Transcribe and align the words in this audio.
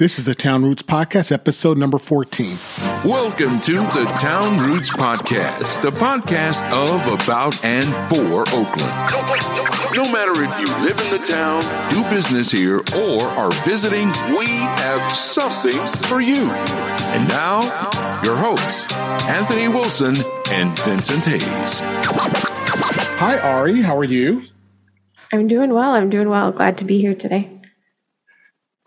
This 0.00 0.18
is 0.18 0.24
the 0.24 0.34
Town 0.34 0.62
Roots 0.62 0.82
Podcast, 0.82 1.30
episode 1.30 1.76
number 1.76 1.98
14. 1.98 2.56
Welcome 3.04 3.60
to 3.60 3.72
the 3.74 4.10
Town 4.18 4.58
Roots 4.58 4.88
Podcast, 4.88 5.82
the 5.82 5.90
podcast 5.90 6.64
of, 6.72 7.22
about, 7.22 7.62
and 7.62 7.84
for 8.08 8.40
Oakland. 8.56 8.96
No 9.94 10.10
matter 10.10 10.32
if 10.42 10.58
you 10.58 10.74
live 10.82 10.98
in 11.04 11.10
the 11.10 11.22
town, 11.28 11.60
do 11.90 12.02
business 12.08 12.50
here, 12.50 12.78
or 12.96 13.24
are 13.24 13.52
visiting, 13.66 14.06
we 14.38 14.46
have 14.46 15.12
something 15.12 15.78
for 16.08 16.22
you. 16.22 16.48
And 16.48 17.28
now, 17.28 17.60
your 18.24 18.36
hosts, 18.36 18.94
Anthony 19.28 19.68
Wilson 19.68 20.14
and 20.50 20.78
Vincent 20.78 21.26
Hayes. 21.26 21.80
Hi, 23.18 23.38
Ari. 23.38 23.82
How 23.82 23.98
are 23.98 24.04
you? 24.04 24.44
I'm 25.30 25.46
doing 25.46 25.74
well. 25.74 25.90
I'm 25.90 26.08
doing 26.08 26.30
well. 26.30 26.52
Glad 26.52 26.78
to 26.78 26.86
be 26.86 27.02
here 27.02 27.14
today. 27.14 27.59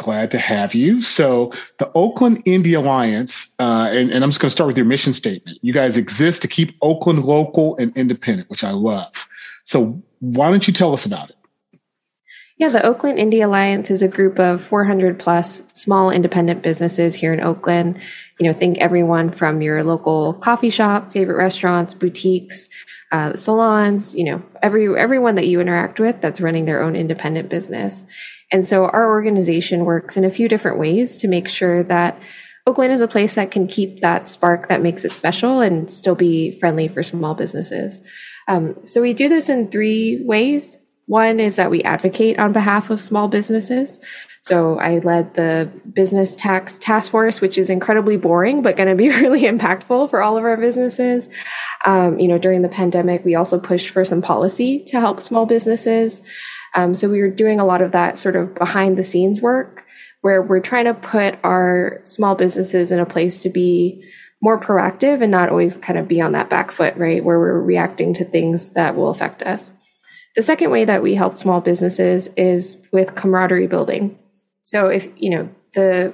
Glad 0.03 0.31
to 0.31 0.37
have 0.37 0.75
you. 0.75 1.01
So, 1.01 1.53
the 1.77 1.89
Oakland 1.95 2.43
Indie 2.43 2.77
Alliance, 2.77 3.55
uh, 3.57 3.87
and, 3.89 4.11
and 4.11 4.21
I'm 4.21 4.31
just 4.31 4.41
going 4.41 4.47
to 4.47 4.51
start 4.51 4.67
with 4.67 4.75
your 4.75 4.85
mission 4.85 5.13
statement. 5.13 5.59
You 5.61 5.71
guys 5.71 5.95
exist 5.95 6.41
to 6.41 6.49
keep 6.49 6.75
Oakland 6.81 7.23
local 7.23 7.77
and 7.77 7.95
independent, 7.95 8.49
which 8.49 8.65
I 8.65 8.71
love. 8.71 9.27
So, 9.63 10.03
why 10.19 10.49
don't 10.49 10.67
you 10.67 10.73
tell 10.73 10.91
us 10.91 11.05
about 11.05 11.29
it? 11.29 11.37
Yeah, 12.57 12.67
the 12.67 12.85
Oakland 12.85 13.17
Indie 13.17 13.45
Alliance 13.45 13.89
is 13.89 14.03
a 14.03 14.09
group 14.09 14.39
of 14.39 14.61
400 14.61 15.17
plus 15.17 15.63
small 15.67 16.11
independent 16.11 16.61
businesses 16.61 17.15
here 17.15 17.33
in 17.33 17.39
Oakland. 17.39 17.97
You 18.39 18.47
know, 18.47 18.53
think 18.53 18.79
everyone 18.79 19.31
from 19.31 19.61
your 19.61 19.85
local 19.85 20.33
coffee 20.33 20.69
shop, 20.69 21.13
favorite 21.13 21.37
restaurants, 21.37 21.93
boutiques, 21.93 22.67
uh, 23.13 23.37
salons. 23.37 24.13
You 24.15 24.25
know, 24.25 24.43
every 24.61 24.87
everyone 24.99 25.35
that 25.35 25.47
you 25.47 25.61
interact 25.61 26.01
with 26.01 26.19
that's 26.19 26.41
running 26.41 26.65
their 26.65 26.83
own 26.83 26.97
independent 26.97 27.49
business. 27.49 28.03
And 28.53 28.67
so 28.67 28.85
our 28.85 29.09
organization 29.09 29.83
works 29.83 30.15
in 30.15 30.23
a 30.23 30.29
few 30.29 30.47
different 30.47 30.77
ways 30.77 31.17
to 31.17 31.27
make 31.27 31.49
sure 31.49 31.83
that 31.83 32.19
Oakland 32.65 32.93
is 32.93 33.01
a 33.01 33.07
place 33.07 33.35
that 33.35 33.51
can 33.51 33.67
keep 33.67 34.01
that 34.01 34.29
spark 34.29 34.69
that 34.69 34.81
makes 34.81 35.03
it 35.03 35.11
special 35.11 35.59
and 35.59 35.91
still 35.91 36.15
be 36.15 36.57
friendly 36.59 36.87
for 36.87 37.03
small 37.03 37.33
businesses. 37.33 38.01
Um, 38.47 38.85
so 38.85 39.01
we 39.01 39.13
do 39.13 39.27
this 39.27 39.49
in 39.49 39.69
three 39.69 40.23
ways. 40.23 40.77
One 41.07 41.39
is 41.41 41.57
that 41.57 41.71
we 41.71 41.83
advocate 41.83 42.39
on 42.39 42.53
behalf 42.53 42.89
of 42.89 43.01
small 43.01 43.27
businesses. 43.27 43.99
So 44.39 44.77
I 44.77 44.99
led 44.99 45.33
the 45.33 45.69
business 45.91 46.35
tax 46.35 46.77
task 46.77 47.11
force, 47.11 47.41
which 47.41 47.57
is 47.57 47.69
incredibly 47.69 48.17
boring, 48.17 48.61
but 48.61 48.77
going 48.77 48.89
to 48.89 48.95
be 48.95 49.09
really 49.21 49.41
impactful 49.41 50.09
for 50.09 50.21
all 50.21 50.37
of 50.37 50.43
our 50.43 50.57
businesses. 50.57 51.29
Um, 51.85 52.19
you 52.19 52.27
know, 52.27 52.37
during 52.37 52.61
the 52.61 52.69
pandemic, 52.69 53.25
we 53.25 53.35
also 53.35 53.59
pushed 53.59 53.89
for 53.89 54.05
some 54.05 54.21
policy 54.21 54.83
to 54.87 54.99
help 54.99 55.21
small 55.21 55.45
businesses. 55.45 56.21
Um, 56.75 56.95
so 56.95 57.09
we 57.09 57.21
were 57.21 57.29
doing 57.29 57.59
a 57.59 57.65
lot 57.65 57.81
of 57.81 57.91
that 57.91 58.17
sort 58.17 58.35
of 58.35 58.55
behind 58.55 58.97
the 58.97 59.03
scenes 59.03 59.41
work 59.41 59.85
where 60.21 60.41
we're 60.41 60.59
trying 60.59 60.85
to 60.85 60.93
put 60.93 61.37
our 61.43 61.99
small 62.05 62.35
businesses 62.35 62.91
in 62.91 62.99
a 62.99 63.05
place 63.05 63.43
to 63.43 63.49
be 63.49 64.03
more 64.41 64.59
proactive 64.59 65.21
and 65.21 65.31
not 65.31 65.49
always 65.49 65.77
kind 65.77 65.99
of 65.99 66.07
be 66.07 66.21
on 66.21 66.31
that 66.31 66.49
back 66.49 66.71
foot, 66.71 66.95
right? 66.97 67.23
Where 67.23 67.39
we're 67.39 67.61
reacting 67.61 68.13
to 68.15 68.25
things 68.25 68.69
that 68.69 68.95
will 68.95 69.09
affect 69.09 69.43
us. 69.43 69.73
The 70.35 70.41
second 70.41 70.71
way 70.71 70.85
that 70.85 71.03
we 71.03 71.15
help 71.15 71.37
small 71.37 71.61
businesses 71.61 72.29
is 72.35 72.75
with 72.91 73.15
camaraderie 73.15 73.67
building. 73.67 74.17
So 74.63 74.87
if, 74.87 75.07
you 75.15 75.29
know, 75.29 75.49
the 75.75 76.13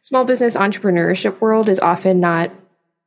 small 0.00 0.24
business 0.24 0.56
entrepreneurship 0.56 1.40
world 1.40 1.68
is 1.68 1.80
often 1.80 2.20
not 2.20 2.52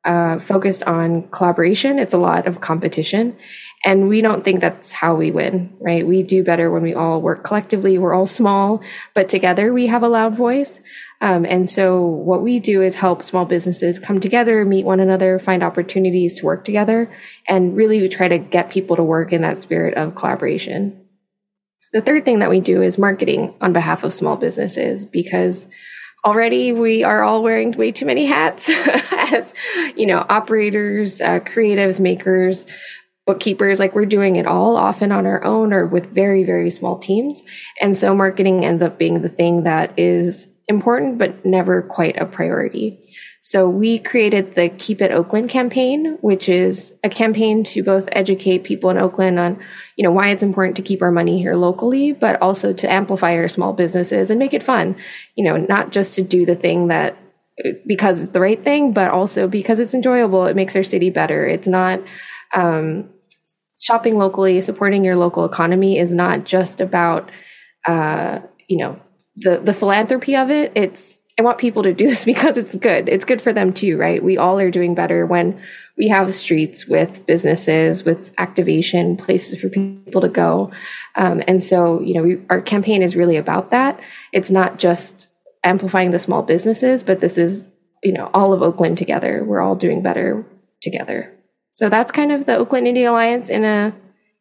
uh, 0.04 0.40
focused 0.40 0.84
on 0.84 1.24
collaboration. 1.30 2.00
It's 2.00 2.14
a 2.14 2.20
lot 2.20 2.48
of 2.48 2.62
competition. 2.62 3.38
And 3.84 4.08
we 4.08 4.22
don't 4.22 4.44
think 4.44 4.62
that's 4.62 4.92
how 4.92 5.16
we 5.16 5.32
win, 5.32 5.76
right? 5.80 6.06
We 6.06 6.22
do 6.22 6.44
better 6.44 6.70
when 6.70 6.84
we 6.84 6.94
all 6.94 7.20
work 7.20 7.44
collectively. 7.44 7.98
We're 7.98 8.14
all 8.14 8.28
small, 8.28 8.82
but 9.16 9.28
together 9.28 9.74
we 9.74 9.88
have 9.88 10.04
a 10.04 10.08
loud 10.08 10.36
voice. 10.36 10.82
Um, 11.20 11.46
and 11.46 11.70
so 11.70 12.06
what 12.06 12.44
we 12.44 12.60
do 12.60 12.82
is 12.82 12.96
help 12.96 13.24
small 13.24 13.46
businesses 13.46 13.98
come 13.98 14.20
together, 14.20 14.66
meet 14.66 14.86
one 14.86 15.00
another, 15.00 15.40
find 15.40 15.64
opportunities 15.64 16.36
to 16.36 16.46
work 16.46 16.64
together, 16.64 17.12
and 17.48 17.76
really 17.76 18.08
try 18.08 18.28
to 18.28 18.38
get 18.38 18.70
people 18.70 18.96
to 18.96 19.04
work 19.04 19.34
in 19.34 19.42
that 19.42 19.62
spirit 19.62 19.96
of 19.96 20.16
collaboration. 20.16 21.00
The 21.92 22.02
third 22.02 22.24
thing 22.24 22.40
that 22.40 22.50
we 22.50 22.62
do 22.62 22.82
is 22.82 22.98
marketing 22.98 23.56
on 23.62 23.74
behalf 23.74 24.04
of 24.04 24.14
small 24.14 24.36
businesses 24.36 25.06
because 25.06 25.68
already 26.24 26.72
we 26.72 27.04
are 27.04 27.24
all 27.24 27.44
wearing 27.44 27.72
way 27.72 27.92
too 27.92 28.06
many 28.06 28.26
hats 28.26 28.70
as 29.12 29.54
you 29.96 30.06
know 30.06 30.24
operators 30.30 31.20
uh, 31.20 31.40
creatives 31.40 32.00
makers 32.00 32.68
bookkeepers 33.26 33.80
like 33.80 33.96
we're 33.96 34.06
doing 34.06 34.36
it 34.36 34.48
all 34.48 34.76
often 34.76 35.12
on 35.12 35.26
our 35.26 35.44
own 35.44 35.74
or 35.74 35.86
with 35.86 36.14
very 36.14 36.44
very 36.44 36.70
small 36.70 36.98
teams. 36.98 37.44
And 37.80 37.96
so 37.96 38.16
marketing 38.16 38.66
ends 38.66 38.84
up 38.84 38.98
being 38.98 39.22
the 39.22 39.30
thing 39.30 39.64
that 39.64 39.98
is 39.98 40.48
important 40.68 41.18
but 41.18 41.46
never 41.46 41.82
quite 41.82 42.20
a 42.20 42.26
priority. 42.26 43.00
So 43.44 43.68
we 43.68 43.98
created 44.00 44.56
the 44.56 44.70
keep 44.70 45.02
it 45.02 45.12
oakland 45.12 45.50
campaign 45.50 46.18
which 46.22 46.48
is 46.48 46.94
a 47.04 47.10
campaign 47.10 47.64
to 47.66 47.84
both 47.84 48.08
educate 48.12 48.64
people 48.64 48.90
in 48.92 48.98
oakland 48.98 49.40
on 49.40 49.60
you 49.98 50.04
know 50.04 50.12
why 50.12 50.30
it's 50.30 50.44
important 50.44 50.76
to 50.76 50.84
keep 50.84 51.02
our 51.02 51.12
money 51.12 51.40
here 51.40 51.56
locally 51.56 52.12
but 52.14 52.42
also 52.42 52.72
to 52.72 52.92
amplify 52.92 53.36
our 53.36 53.48
small 53.48 53.74
businesses 53.74 54.30
and 54.32 54.40
make 54.40 54.54
it 54.54 54.64
fun. 54.64 54.96
You 55.36 55.44
know 55.46 55.58
not 55.58 55.92
just 55.92 56.16
to 56.16 56.22
do 56.22 56.46
the 56.46 56.56
thing 56.56 56.88
that 56.88 57.18
because 57.86 58.22
it's 58.24 58.32
the 58.32 58.40
right 58.40 58.64
thing 58.64 58.94
but 58.94 59.12
also 59.12 59.48
because 59.48 59.80
it's 59.80 59.94
enjoyable. 59.94 60.46
It 60.46 60.56
makes 60.56 60.76
our 60.76 60.84
city 60.84 61.10
better. 61.10 61.46
It's 61.46 61.68
not 61.68 62.00
um, 62.54 63.10
shopping 63.80 64.18
locally, 64.18 64.62
supporting 64.62 65.04
your 65.04 65.16
local 65.16 65.46
economy 65.46 65.98
is 65.98 66.14
not 66.14 66.46
just 66.46 66.82
about, 66.82 67.32
uh, 67.86 68.40
you 68.68 68.78
know, 68.78 69.00
the 69.38 69.60
the 69.60 69.74
philanthropy 69.74 70.36
of 70.36 70.50
it. 70.50 70.72
It's 70.76 71.20
I 71.40 71.44
want 71.44 71.58
people 71.58 71.84
to 71.84 71.94
do 71.94 72.08
this 72.08 72.26
because 72.34 72.58
it's 72.58 72.76
good. 72.76 73.10
It's 73.10 73.26
good 73.26 73.42
for 73.42 73.54
them 73.54 73.74
too, 73.74 73.98
right? 73.98 74.24
We 74.24 74.38
all 74.38 74.60
are 74.60 74.72
doing 74.72 74.96
better 74.96 75.26
when 75.26 75.60
we 75.98 76.08
have 76.10 76.34
streets 76.34 76.88
with 76.88 77.26
businesses, 77.26 78.04
with 78.04 78.32
activation, 78.38 79.18
places 79.18 79.60
for 79.60 79.70
people 79.70 80.22
to 80.22 80.30
go. 80.30 80.72
Um, 81.16 81.42
and 81.48 81.64
so, 81.64 82.02
you 82.02 82.14
know, 82.14 82.24
we, 82.24 82.42
our 82.50 82.62
campaign 82.62 83.02
is 83.02 83.16
really 83.16 83.38
about 83.38 83.72
that. 83.72 84.00
It's 84.32 84.52
not 84.52 84.80
just 84.80 85.28
amplifying 85.64 86.12
the 86.12 86.20
small 86.20 86.44
businesses, 86.44 87.04
but 87.04 87.20
this 87.20 87.38
is, 87.38 87.70
you 88.04 88.14
know, 88.14 88.30
all 88.34 88.54
of 88.54 88.62
Oakland 88.62 88.98
together. 88.98 89.44
We're 89.44 89.62
all 89.62 89.76
doing 89.76 90.02
better 90.02 90.46
together. 90.82 91.32
So 91.72 91.90
that's 91.90 92.12
kind 92.12 92.32
of 92.32 92.46
the 92.46 92.56
Oakland 92.56 92.88
Indie 92.88 93.08
Alliance 93.08 93.50
in 93.50 93.64
a 93.64 93.94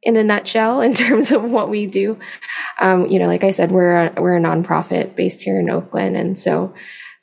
in 0.03 0.17
a 0.17 0.25
nutshell 0.25 0.81
in 0.81 0.95
terms 1.05 1.31
of 1.31 1.51
what 1.51 1.69
we 1.69 1.87
do. 1.87 2.19
Um, 2.81 3.07
you 3.07 3.19
know, 3.19 3.27
like 3.27 3.45
I 3.45 3.51
said, 3.51 3.71
we're 3.71 4.07
a, 4.07 4.21
we're 4.21 4.37
a 4.37 4.41
nonprofit 4.41 5.15
based 5.15 5.43
here 5.43 5.59
in 5.59 5.71
Oakland, 5.71 6.17
and 6.17 6.39
so 6.39 6.75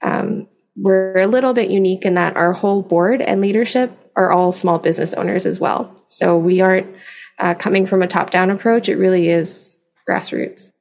um, 0.01 0.47
we're 0.75 1.19
a 1.19 1.28
little 1.28 1.53
bit 1.53 1.69
unique 1.69 2.06
in 2.06 2.13
that 2.16 2.38
our 2.38 2.53
whole 2.53 2.81
board 2.81 3.22
and 3.22 3.41
leadership 3.41 3.91
are 4.16 4.31
all 4.31 4.51
small 4.51 4.79
business 4.79 5.13
owners 5.13 5.46
as 5.46 5.59
well. 5.59 5.94
So 6.07 6.38
we 6.38 6.62
aren't 6.62 6.88
uh, 7.40 7.53
coming 7.56 7.85
from 7.85 8.01
a 8.01 8.07
top 8.07 8.31
down 8.31 8.50
approach. 8.50 8.90
It 8.90 8.96
really 8.96 9.29
is 9.29 9.78
grassroots. 10.07 10.72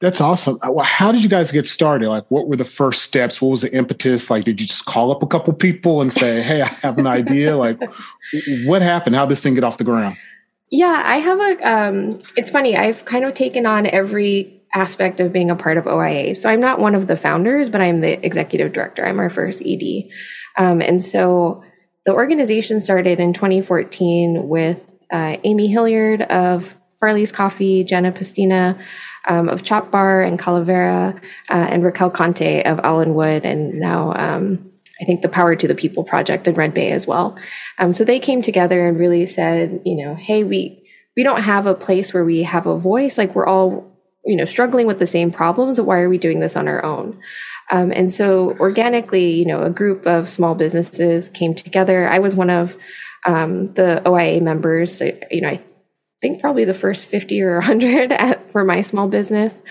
That's 0.00 0.20
awesome. 0.20 0.58
Uh, 0.60 0.82
how 0.82 1.10
did 1.10 1.22
you 1.22 1.28
guys 1.28 1.50
get 1.50 1.66
started? 1.66 2.10
Like, 2.10 2.26
what 2.28 2.48
were 2.48 2.56
the 2.56 2.66
first 2.66 3.02
steps? 3.02 3.40
What 3.40 3.48
was 3.48 3.62
the 3.62 3.74
impetus? 3.74 4.28
Like, 4.28 4.44
did 4.44 4.60
you 4.60 4.66
just 4.66 4.84
call 4.84 5.10
up 5.10 5.22
a 5.22 5.26
couple 5.26 5.54
people 5.54 6.02
and 6.02 6.12
say, 6.12 6.42
"Hey, 6.42 6.60
I 6.60 6.66
have 6.66 6.98
an 6.98 7.06
idea"? 7.06 7.56
like, 7.56 7.80
what 8.64 8.82
happened? 8.82 9.16
How 9.16 9.24
did 9.24 9.30
this 9.30 9.40
thing 9.40 9.54
get 9.54 9.64
off 9.64 9.78
the 9.78 9.84
ground? 9.84 10.18
Yeah, 10.70 11.02
I 11.04 11.16
have 11.16 11.40
a. 11.40 11.72
Um, 11.72 12.22
it's 12.36 12.50
funny. 12.50 12.76
I've 12.76 13.06
kind 13.06 13.24
of 13.24 13.32
taken 13.32 13.64
on 13.64 13.86
every 13.86 14.62
aspect 14.74 15.20
of 15.20 15.32
being 15.32 15.50
a 15.50 15.56
part 15.56 15.78
of 15.78 15.86
OIA. 15.86 16.34
So 16.34 16.50
I'm 16.50 16.60
not 16.60 16.78
one 16.78 16.94
of 16.94 17.06
the 17.06 17.16
founders, 17.16 17.70
but 17.70 17.80
I'm 17.80 18.02
the 18.02 18.24
executive 18.24 18.74
director. 18.74 19.06
I'm 19.06 19.18
our 19.18 19.30
first 19.30 19.62
ED, 19.64 20.10
um, 20.58 20.82
and 20.82 21.02
so 21.02 21.64
the 22.04 22.12
organization 22.12 22.82
started 22.82 23.18
in 23.18 23.32
2014 23.32 24.46
with 24.46 24.78
uh, 25.10 25.38
Amy 25.42 25.68
Hilliard 25.68 26.20
of 26.22 26.76
Farley's 27.00 27.32
Coffee, 27.32 27.82
Jenna 27.82 28.12
Pastina 28.12 28.78
um, 29.26 29.48
of 29.48 29.62
Chop 29.62 29.90
Bar 29.90 30.22
and 30.22 30.38
Calavera, 30.38 31.16
uh, 31.48 31.52
and 31.52 31.82
Raquel 31.84 32.10
Conte 32.10 32.62
of 32.62 32.78
Allenwood, 32.78 33.44
and 33.44 33.80
now 33.80 34.12
um, 34.14 34.70
I 35.00 35.04
think 35.04 35.22
the 35.22 35.28
Power 35.28 35.54
to 35.56 35.68
the 35.68 35.74
People 35.74 36.04
project 36.04 36.48
in 36.48 36.54
Red 36.54 36.74
Bay 36.74 36.92
as 36.92 37.06
well. 37.06 37.36
Um, 37.78 37.92
so 37.92 38.04
they 38.04 38.18
came 38.18 38.42
together 38.42 38.88
and 38.88 38.98
really 38.98 39.26
said, 39.26 39.82
you 39.84 40.04
know, 40.04 40.14
hey, 40.14 40.44
we 40.44 40.82
we 41.16 41.22
don't 41.22 41.42
have 41.42 41.66
a 41.66 41.74
place 41.74 42.12
where 42.12 42.24
we 42.24 42.42
have 42.42 42.66
a 42.66 42.78
voice. 42.78 43.18
Like 43.18 43.34
we're 43.34 43.46
all, 43.46 43.90
you 44.24 44.36
know, 44.36 44.44
struggling 44.44 44.86
with 44.86 44.98
the 44.98 45.06
same 45.06 45.30
problems. 45.30 45.80
Why 45.80 45.98
are 46.00 46.10
we 46.10 46.18
doing 46.18 46.40
this 46.40 46.56
on 46.56 46.68
our 46.68 46.84
own? 46.84 47.18
Um, 47.70 47.90
and 47.90 48.12
so 48.12 48.56
organically, 48.58 49.32
you 49.32 49.46
know, 49.46 49.62
a 49.62 49.70
group 49.70 50.06
of 50.06 50.28
small 50.28 50.54
businesses 50.54 51.28
came 51.30 51.54
together. 51.54 52.08
I 52.08 52.18
was 52.18 52.36
one 52.36 52.50
of 52.50 52.76
um, 53.24 53.72
the 53.74 54.06
OIA 54.06 54.40
members. 54.40 55.00
You 55.00 55.40
know, 55.40 55.48
I 55.48 55.62
think 56.20 56.40
probably 56.40 56.64
the 56.64 56.74
first 56.74 57.06
50 57.06 57.42
or 57.42 57.54
100 57.54 58.12
at, 58.12 58.50
for 58.50 58.64
my 58.64 58.82
small 58.82 59.08
business. 59.08 59.62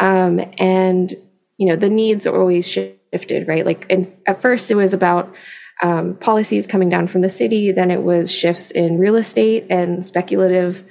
Um, 0.00 0.40
and, 0.58 1.12
you 1.56 1.68
know, 1.68 1.76
the 1.76 1.90
needs 1.90 2.26
always 2.26 2.68
shifted, 2.68 3.48
right? 3.48 3.64
Like, 3.64 3.90
at 4.26 4.40
first 4.40 4.70
it 4.70 4.74
was 4.74 4.94
about 4.94 5.34
um, 5.82 6.16
policies 6.16 6.66
coming 6.66 6.88
down 6.88 7.08
from 7.08 7.22
the 7.22 7.30
city. 7.30 7.72
Then 7.72 7.90
it 7.90 8.02
was 8.02 8.30
shifts 8.32 8.70
in 8.70 8.98
real 8.98 9.16
estate 9.16 9.66
and 9.70 10.04
speculative 10.04 10.84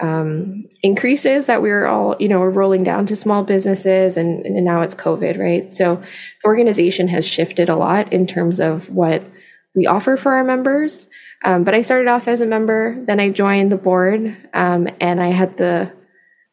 um, 0.00 0.64
increases 0.82 1.46
that 1.46 1.62
we 1.62 1.70
were 1.70 1.86
all, 1.86 2.16
you 2.18 2.28
know, 2.28 2.40
we're 2.40 2.50
rolling 2.50 2.82
down 2.82 3.06
to 3.06 3.16
small 3.16 3.44
businesses 3.44 4.16
and, 4.16 4.44
and 4.44 4.64
now 4.64 4.82
it's 4.82 4.94
COVID, 4.94 5.38
right? 5.38 5.72
So 5.72 5.96
the 5.96 6.48
organization 6.48 7.08
has 7.08 7.26
shifted 7.26 7.68
a 7.68 7.76
lot 7.76 8.12
in 8.12 8.26
terms 8.26 8.58
of 8.58 8.90
what 8.90 9.22
we 9.74 9.86
offer 9.86 10.16
for 10.16 10.32
our 10.32 10.44
members. 10.44 11.08
Um, 11.44 11.64
but 11.64 11.74
I 11.74 11.82
started 11.82 12.08
off 12.08 12.28
as 12.28 12.40
a 12.40 12.46
member, 12.46 13.02
then 13.06 13.18
I 13.18 13.30
joined 13.30 13.72
the 13.72 13.76
board, 13.76 14.36
um, 14.54 14.88
and 15.00 15.20
I 15.20 15.28
had 15.28 15.56
the 15.56 15.92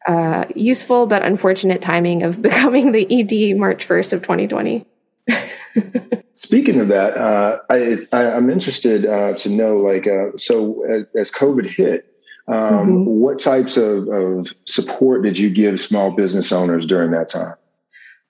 uh, 0.06 0.46
useful 0.54 1.06
but 1.06 1.24
unfortunate 1.24 1.82
timing 1.82 2.22
of 2.22 2.42
becoming 2.50 2.92
the 2.92 3.04
ED 3.04 3.56
March 3.56 3.86
1st 3.86 4.12
of 4.14 4.22
2020. 4.22 4.86
Speaking 6.34 6.80
of 6.80 6.88
that, 6.88 7.16
uh, 7.16 7.58
I, 7.68 7.96
am 8.12 8.50
interested 8.50 9.06
uh, 9.06 9.34
to 9.34 9.50
know, 9.50 9.76
like, 9.76 10.06
uh, 10.06 10.36
so 10.36 10.84
as, 10.90 11.04
as, 11.14 11.30
COVID 11.30 11.70
hit, 11.70 12.06
um, 12.48 12.56
mm-hmm. 12.56 13.04
what 13.04 13.38
types 13.38 13.76
of, 13.76 14.08
of, 14.08 14.52
support 14.66 15.22
did 15.22 15.38
you 15.38 15.50
give 15.50 15.78
small 15.78 16.10
business 16.10 16.50
owners 16.50 16.86
during 16.86 17.12
that 17.12 17.28
time? 17.28 17.54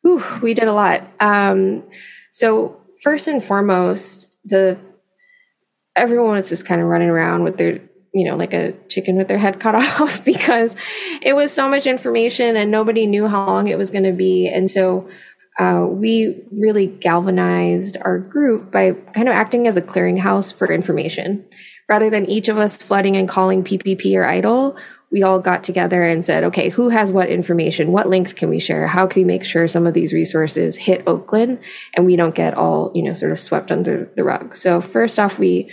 Ooh, 0.07 0.23
we 0.43 0.53
did 0.55 0.69
a 0.69 0.73
lot. 0.73 1.09
Um, 1.21 1.85
so 2.33 2.79
first 3.03 3.29
and 3.29 3.43
foremost, 3.43 4.27
the 4.45 4.77
everyone 5.97 6.33
was 6.33 6.49
just 6.49 6.67
kind 6.67 6.81
of 6.81 6.87
running 6.87 7.09
around 7.09 7.45
with 7.45 7.57
their 7.57 7.81
you 8.13 8.29
know 8.29 8.37
like 8.37 8.53
a 8.53 8.73
chicken 8.89 9.17
with 9.17 9.29
their 9.29 9.39
head 9.39 9.61
cut 9.61 9.75
off 10.01 10.25
because 10.25 10.77
it 11.23 11.35
was 11.35 11.53
so 11.53 11.69
much 11.69 11.87
information 11.87 12.57
and 12.57 12.71
nobody 12.71 13.07
knew 13.07 13.27
how 13.27 13.47
long 13.47 13.69
it 13.69 13.79
was 13.79 13.91
going 13.91 14.05
to 14.05 14.13
be. 14.13 14.49
And 14.49 14.71
so 14.71 15.09
uh, 15.59 15.87
we 15.89 16.43
really 16.51 16.87
galvanized 16.87 17.99
our 18.01 18.19
group 18.19 18.71
by 18.71 18.93
kind 18.93 19.29
of 19.29 19.35
acting 19.35 19.67
as 19.67 19.77
a 19.77 19.83
clearinghouse 19.83 20.55
for 20.55 20.73
information. 20.73 21.45
Rather 21.89 22.09
than 22.09 22.27
each 22.27 22.49
of 22.49 22.57
us 22.57 22.81
flooding 22.81 23.17
and 23.17 23.29
calling 23.29 23.65
ppp 23.65 24.15
or 24.15 24.23
EIDL 24.23 24.79
we 25.13 25.23
all 25.23 25.41
got 25.41 25.65
together 25.65 26.05
and 26.05 26.25
said, 26.25 26.45
okay, 26.45 26.69
who 26.69 26.89
has 26.89 27.11
what 27.11 27.29
information? 27.29 27.91
What 27.91 28.09
links 28.09 28.33
can 28.33 28.49
we 28.49 28.61
share? 28.61 28.87
How 28.87 29.07
can 29.07 29.23
we 29.23 29.27
make 29.27 29.45
sure 29.45 29.67
some 29.67 29.87
of 29.87 29.95
these 29.95 30.13
resources 30.13 30.77
hit 30.77 31.03
Oakland 31.07 31.59
and 31.97 32.07
we 32.07 32.15
don't 32.15 32.35
get 32.35 32.55
all, 32.55 32.93
you 32.95 33.03
know, 33.03 33.15
sort 33.15 33.33
of 33.33 33.41
swept 33.41 33.73
under 33.73 34.09
the 34.15 34.23
rug? 34.23 34.57
So 34.57 34.81
first 34.81 35.19
off, 35.19 35.39
we, 35.39 35.71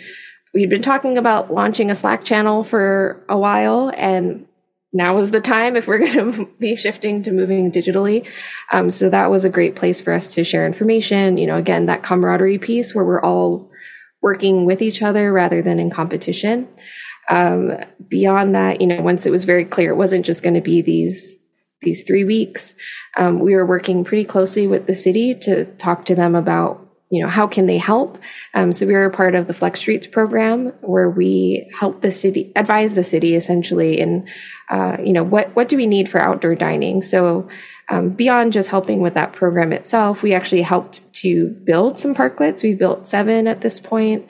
we'd 0.56 0.70
been 0.70 0.82
talking 0.82 1.20
about 1.20 1.54
launching 1.54 1.92
a 1.92 1.96
Slack 1.96 2.26
channel 2.26 2.64
for 2.64 3.24
a 3.30 3.38
while 3.38 3.92
and 3.96 4.48
now 4.92 5.20
is 5.20 5.30
the 5.30 5.42
time 5.42 5.76
if 5.76 5.88
we're 5.88 6.00
going 6.14 6.32
to 6.34 6.50
be 6.60 6.76
shifting 6.76 7.22
to 7.24 7.32
moving 7.32 7.72
digitally. 7.72 8.28
Um, 8.72 8.90
so 8.90 9.10
that 9.10 9.30
was 9.30 9.46
a 9.46 9.50
great 9.50 9.76
place 9.76 10.02
for 10.02 10.14
us 10.14 10.34
to 10.34 10.44
share 10.44 10.66
information. 10.66 11.38
You 11.38 11.46
know, 11.46 11.58
again, 11.58 11.86
that 11.86 12.02
camaraderie 12.02 12.58
piece 12.58 12.96
where 12.96 13.06
we're 13.06 13.22
all 13.22 13.70
working 14.22 14.66
with 14.66 14.82
each 14.82 15.04
other 15.04 15.32
rather 15.32 15.62
than 15.62 15.80
in 15.80 15.92
competition. 15.92 16.68
Um, 17.30 17.78
beyond 18.08 18.56
that, 18.56 18.82
you 18.82 18.88
know, 18.88 19.02
once 19.02 19.26
it 19.26 19.32
was 19.32 19.44
very 19.44 19.66
clear 19.66 19.92
it 19.92 19.98
wasn't 19.98 20.26
just 20.26 20.44
going 20.44 20.56
to 20.56 20.62
be 20.62 20.82
these 20.82 21.36
these 21.82 22.02
three 22.04 22.24
weeks, 22.24 22.74
um, 23.18 23.36
we 23.36 23.54
were 23.54 23.66
working 23.66 24.04
pretty 24.04 24.26
closely 24.26 24.66
with 24.66 24.88
the 24.88 24.96
city 24.96 25.36
to 25.36 25.66
talk 25.66 26.06
to 26.06 26.16
them 26.16 26.34
about 26.34 26.88
you 27.10 27.24
know 27.24 27.30
how 27.30 27.48
can 27.48 27.68
they 27.68 27.78
help? 27.78 28.18
Um, 28.54 28.74
so 28.74 28.86
we 28.86 28.94
were 28.94 29.06
a 29.06 29.12
part 29.12 29.34
of 29.36 29.48
the 29.48 29.54
flex 29.54 29.80
streets 29.80 30.08
program 30.08 30.74
where 30.82 31.10
we 31.10 31.72
help 31.78 32.02
the 32.02 32.12
city 32.12 32.52
advise 32.56 32.96
the 32.96 33.04
city 33.04 33.36
essentially 33.36 34.00
in 34.00 34.28
uh, 34.70 34.98
you 35.02 35.14
know 35.14 35.24
what 35.24 35.56
what 35.56 35.70
do 35.70 35.78
we 35.78 35.88
need 35.88 36.10
for 36.10 36.20
outdoor 36.20 36.56
dining? 36.56 37.02
So 37.02 37.48
um, 37.90 38.10
beyond 38.10 38.52
just 38.52 38.68
helping 38.70 39.00
with 39.00 39.14
that 39.14 39.32
program 39.32 39.72
itself 39.72 40.22
we 40.22 40.34
actually 40.34 40.64
helped 40.64 41.02
to 41.14 41.48
build 41.64 41.98
some 41.98 42.14
parklets. 42.14 42.62
We 42.62 42.74
built 42.74 43.08
seven 43.08 43.48
at 43.48 43.62
this 43.62 43.80
point 43.80 44.28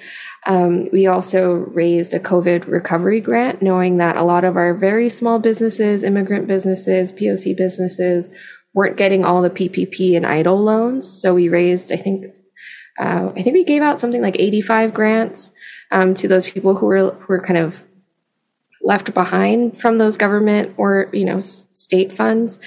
um, 0.47 0.87
we 0.93 1.07
also 1.07 1.51
raised 1.53 2.13
a 2.13 2.21
COVID 2.21 2.67
recovery 2.67 3.19
grant, 3.19 3.61
knowing 3.61 3.97
that 3.97 4.15
a 4.15 4.23
lot 4.23 4.45
of 4.45 4.55
our 4.55 4.73
very 4.73 5.09
small 5.09 5.39
businesses, 5.39 6.03
immigrant 6.03 6.47
businesses, 6.47 7.11
POC 7.11 7.55
businesses, 7.55 8.31
weren't 8.73 8.95
getting 8.95 9.25
all 9.25 9.41
the 9.41 9.49
PPP 9.49 10.15
and 10.15 10.25
EIDL 10.25 10.57
loans. 10.57 11.05
So 11.05 11.33
we 11.33 11.49
raised, 11.49 11.91
I 11.91 11.97
think, 11.97 12.33
uh, 12.97 13.31
I 13.35 13.41
think 13.41 13.55
we 13.55 13.65
gave 13.65 13.81
out 13.81 13.99
something 13.99 14.21
like 14.21 14.37
85 14.39 14.93
grants 14.93 15.51
um, 15.91 16.13
to 16.15 16.29
those 16.29 16.49
people 16.49 16.75
who 16.75 16.85
were 16.85 17.11
who 17.11 17.27
were 17.27 17.41
kind 17.41 17.57
of 17.57 17.85
left 18.81 19.13
behind 19.13 19.79
from 19.79 19.97
those 19.97 20.15
government 20.15 20.75
or 20.77 21.09
you 21.11 21.25
know 21.25 21.41
state 21.41 22.13
funds. 22.13 22.59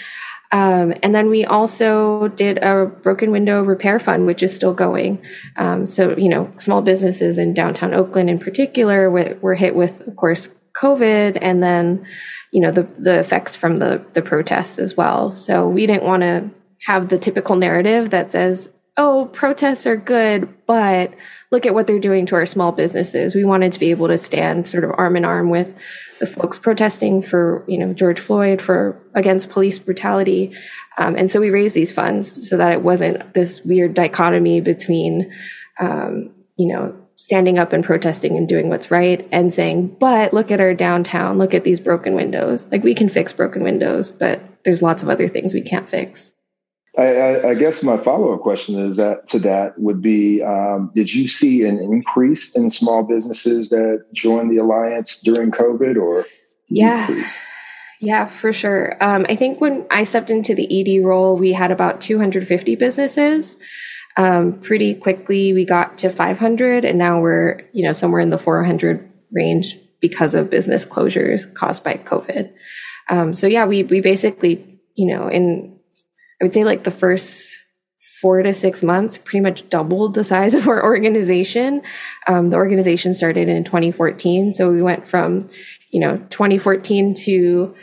Um, 0.53 0.95
and 1.03 1.15
then 1.15 1.31
we 1.31 1.45
also 1.45 2.29
did 2.29 2.59
a 2.59 2.87
broken 2.87 3.31
window 3.31 3.63
repair 3.63 4.01
fund, 4.01 4.27
which 4.27 4.43
is 4.43 4.55
still 4.55 4.75
going. 4.75 5.25
Um, 5.57 5.87
so, 5.87 6.17
you 6.17 6.29
know, 6.29 6.51
small 6.59 6.83
businesses 6.83 7.39
in 7.39 7.55
downtown 7.55 7.95
Oakland 7.95 8.29
in 8.29 8.39
particular 8.39 9.11
were, 9.11 9.39
were, 9.41 9.55
hit 9.55 9.77
with, 9.77 10.07
of 10.09 10.17
course, 10.17 10.51
COVID 10.73 11.39
and 11.41 11.63
then, 11.63 12.05
you 12.51 12.61
know, 12.61 12.73
the, 12.73 12.83
the 12.99 13.21
effects 13.21 13.55
from 13.55 13.79
the, 13.79 14.05
the 14.15 14.23
protests 14.23 14.79
as 14.81 14.97
well. 14.97 15.31
So 15.31 15.69
we 15.69 15.87
didn't 15.87 16.05
want 16.05 16.23
to 16.23 16.51
have 16.87 17.11
the 17.11 17.19
typical 17.19 17.55
narrative 17.55 18.11
that 18.11 18.33
says, 18.33 18.71
oh, 18.97 19.27
protests 19.33 19.87
are 19.87 19.97
good, 19.97 20.49
but 20.67 21.13
look 21.53 21.65
at 21.65 21.75
what 21.75 21.87
they're 21.87 22.01
doing 22.01 22.27
to 22.27 22.35
our 22.35 22.47
small 22.47 22.73
businesses. 22.73 23.35
We 23.35 23.45
wanted 23.45 23.73
to 23.73 23.81
be 23.81 23.91
able 23.91 24.09
to 24.09 24.19
stand 24.19 24.67
sort 24.67 24.85
of 24.85 24.93
arm 24.97 25.17
in 25.17 25.25
arm 25.25 25.51
with 25.51 25.73
the 26.21 26.27
folks 26.27 26.59
protesting 26.59 27.23
for, 27.23 27.65
you 27.67 27.79
know, 27.79 27.93
George 27.93 28.21
Floyd 28.21 28.61
for 28.61 29.01
against 29.15 29.49
police 29.49 29.79
brutality. 29.79 30.55
Um, 30.99 31.17
and 31.17 31.31
so 31.31 31.41
we 31.41 31.51
raised 31.51 31.75
these 31.75 31.93
funds 31.93 32.49
so 32.49 32.59
that 32.59 32.73
it 32.73 32.83
wasn't 32.83 33.35
this 33.35 33.63
weird 33.63 33.95
dichotomy 33.95 34.61
between, 34.61 35.33
um, 35.81 36.31
you 36.57 36.69
know, 36.73 36.95
standing 37.17 37.59
up 37.59 37.73
and 37.73 37.85
protesting 37.85 38.37
and 38.37 38.49
doing 38.49 38.69
what's 38.69 38.91
right 38.91 39.29
and 39.33 39.53
saying, 39.53 39.97
but 39.99 40.33
look 40.33 40.51
at 40.51 40.61
our 40.61 40.75
downtown, 40.75 41.39
look 41.39 41.55
at 41.55 41.65
these 41.65 41.81
broken 41.81 42.15
windows. 42.15 42.69
Like 42.71 42.85
we 42.85 42.95
can 42.95 43.09
fix 43.09 43.33
broken 43.33 43.63
windows, 43.63 44.11
but 44.11 44.41
there's 44.65 44.83
lots 44.83 45.03
of 45.03 45.09
other 45.09 45.29
things 45.29 45.55
we 45.55 45.63
can't 45.63 45.89
fix. 45.89 46.33
I, 46.99 47.51
I, 47.51 47.55
guess 47.55 47.85
my 47.85 48.03
follow 48.03 48.33
up 48.35 48.41
question 48.41 48.77
is 48.77 48.97
that 48.97 49.27
to 49.29 49.39
that 49.41 49.79
would 49.79 50.03
be: 50.03 50.43
um, 50.43 50.91
Did 50.95 51.13
you 51.15 51.29
see 51.29 51.63
an 51.65 51.79
increase 51.79 52.57
in 52.57 52.69
small 52.69 53.05
businesses 53.05 53.71
that 53.71 54.07
joined 54.13 54.51
the 54.51 54.59
alliance 54.59 55.21
during 55.21 55.53
COVID, 55.53 55.97
or 55.97 56.27
yeah, 56.69 57.07
decrease? 57.07 57.37
yeah, 58.01 58.27
for 58.27 58.53
sure. 58.53 58.97
Um, 59.01 59.25
I 59.29 59.37
think 59.37 59.61
when 59.61 59.87
I 59.91 60.03
stepped 60.03 60.31
into 60.31 60.55
the 60.55 60.67
ED 60.69 61.05
role, 61.05 61.37
we 61.37 61.53
had 61.53 61.71
about 61.71 62.01
250 62.01 62.75
businesses. 62.75 63.57
Um, 64.17 64.61
pretty 64.61 64.95
quickly, 64.95 65.53
we 65.53 65.65
got 65.65 65.99
to 65.99 66.11
500, 66.11 66.85
and 66.85 66.99
now 66.99 67.21
we're 67.21 67.61
you 67.73 67.85
know 67.85 67.93
somewhere 67.93 68.21
in 68.21 68.31
the 68.31 68.39
400 68.39 69.09
range 69.31 69.79
because 70.01 70.35
of 70.35 70.51
business 70.51 70.85
closures 70.85 71.53
caused 71.55 71.85
by 71.85 71.95
COVID. 71.95 72.53
Um, 73.09 73.33
so 73.33 73.47
yeah, 73.47 73.67
we 73.67 73.85
we 73.85 74.01
basically 74.01 74.81
you 74.97 75.15
know 75.15 75.29
in 75.29 75.79
I 76.41 76.45
would 76.45 76.55
say 76.55 76.65
like 76.65 76.85
the 76.85 76.91
first 76.91 77.57
four 78.21 78.43
to 78.43 78.53
six 78.53 78.83
months 78.83 79.17
pretty 79.17 79.41
much 79.41 79.69
doubled 79.69 80.15
the 80.15 80.25
size 80.25 80.55
of 80.57 80.69
our 80.69 80.83
organization. 80.83 81.83
Um, 82.27 82.51
the 82.51 82.57
organization 82.57 83.15
started 83.15 83.49
in 83.49 83.65
2014. 83.65 84.53
So 84.53 84.71
we 84.71 84.83
went 84.83 85.09
from, 85.09 85.49
you 85.91 86.01
know, 86.01 86.19
2014 86.31 87.15
to 87.15 87.75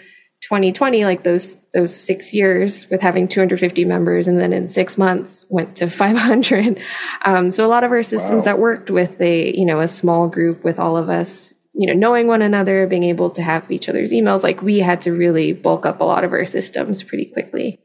2020, 0.41 1.03
like 1.03 1.23
those 1.23 1.57
those 1.73 1.95
six 1.95 2.33
years 2.33 2.87
with 2.89 3.01
having 3.01 3.27
250 3.27 3.85
members, 3.85 4.27
and 4.27 4.39
then 4.39 4.53
in 4.53 4.67
six 4.67 4.97
months 4.97 5.45
went 5.49 5.77
to 5.77 5.89
500. 5.89 6.79
Um, 7.25 7.51
so 7.51 7.65
a 7.65 7.67
lot 7.67 7.83
of 7.83 7.91
our 7.91 8.03
systems 8.03 8.45
wow. 8.45 8.53
that 8.53 8.59
worked 8.59 8.89
with 8.91 9.19
a 9.19 9.51
you 9.57 9.65
know 9.65 9.79
a 9.79 9.87
small 9.87 10.27
group 10.27 10.63
with 10.63 10.79
all 10.79 10.95
of 10.95 11.09
us, 11.09 11.53
you 11.73 11.87
know, 11.87 11.93
knowing 11.93 12.27
one 12.27 12.43
another, 12.43 12.85
being 12.85 13.03
able 13.03 13.31
to 13.31 13.41
have 13.41 13.69
each 13.71 13.89
other's 13.89 14.13
emails, 14.13 14.43
like 14.43 14.61
we 14.61 14.79
had 14.79 15.01
to 15.01 15.11
really 15.11 15.53
bulk 15.53 15.87
up 15.87 16.01
a 16.01 16.03
lot 16.03 16.23
of 16.23 16.31
our 16.31 16.45
systems 16.45 17.01
pretty 17.01 17.25
quickly. 17.25 17.79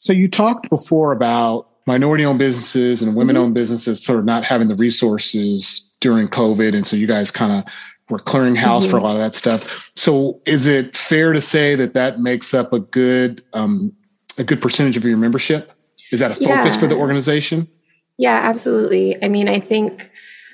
So 0.00 0.14
you 0.14 0.28
talked 0.28 0.68
before 0.70 1.12
about 1.12 1.68
minority 1.86 2.24
owned 2.24 2.38
businesses 2.38 3.02
and 3.02 3.14
women 3.14 3.36
owned 3.36 3.48
mm-hmm. 3.48 3.54
businesses 3.54 4.02
sort 4.02 4.18
of 4.18 4.24
not 4.24 4.44
having 4.44 4.68
the 4.68 4.74
resources 4.74 5.88
during 6.00 6.26
COVID. 6.28 6.74
And 6.74 6.86
so 6.86 6.96
you 6.96 7.06
guys 7.06 7.30
kind 7.30 7.52
of 7.52 7.72
were 8.08 8.18
clearing 8.18 8.56
house 8.56 8.84
mm-hmm. 8.84 8.92
for 8.92 8.96
a 8.96 9.02
lot 9.02 9.14
of 9.14 9.20
that 9.20 9.34
stuff. 9.34 9.90
So 9.96 10.40
is 10.46 10.66
it 10.66 10.96
fair 10.96 11.32
to 11.34 11.40
say 11.40 11.76
that 11.76 11.94
that 11.94 12.18
makes 12.18 12.54
up 12.54 12.72
a 12.72 12.80
good, 12.80 13.44
um, 13.52 13.92
a 14.38 14.44
good 14.44 14.62
percentage 14.62 14.96
of 14.96 15.04
your 15.04 15.18
membership? 15.18 15.70
Is 16.10 16.20
that 16.20 16.32
a 16.32 16.34
focus 16.34 16.48
yeah. 16.48 16.78
for 16.78 16.86
the 16.86 16.96
organization? 16.96 17.68
Yeah, 18.16 18.40
absolutely. 18.42 19.22
I 19.22 19.28
mean, 19.28 19.48
I 19.48 19.60
think, 19.60 20.10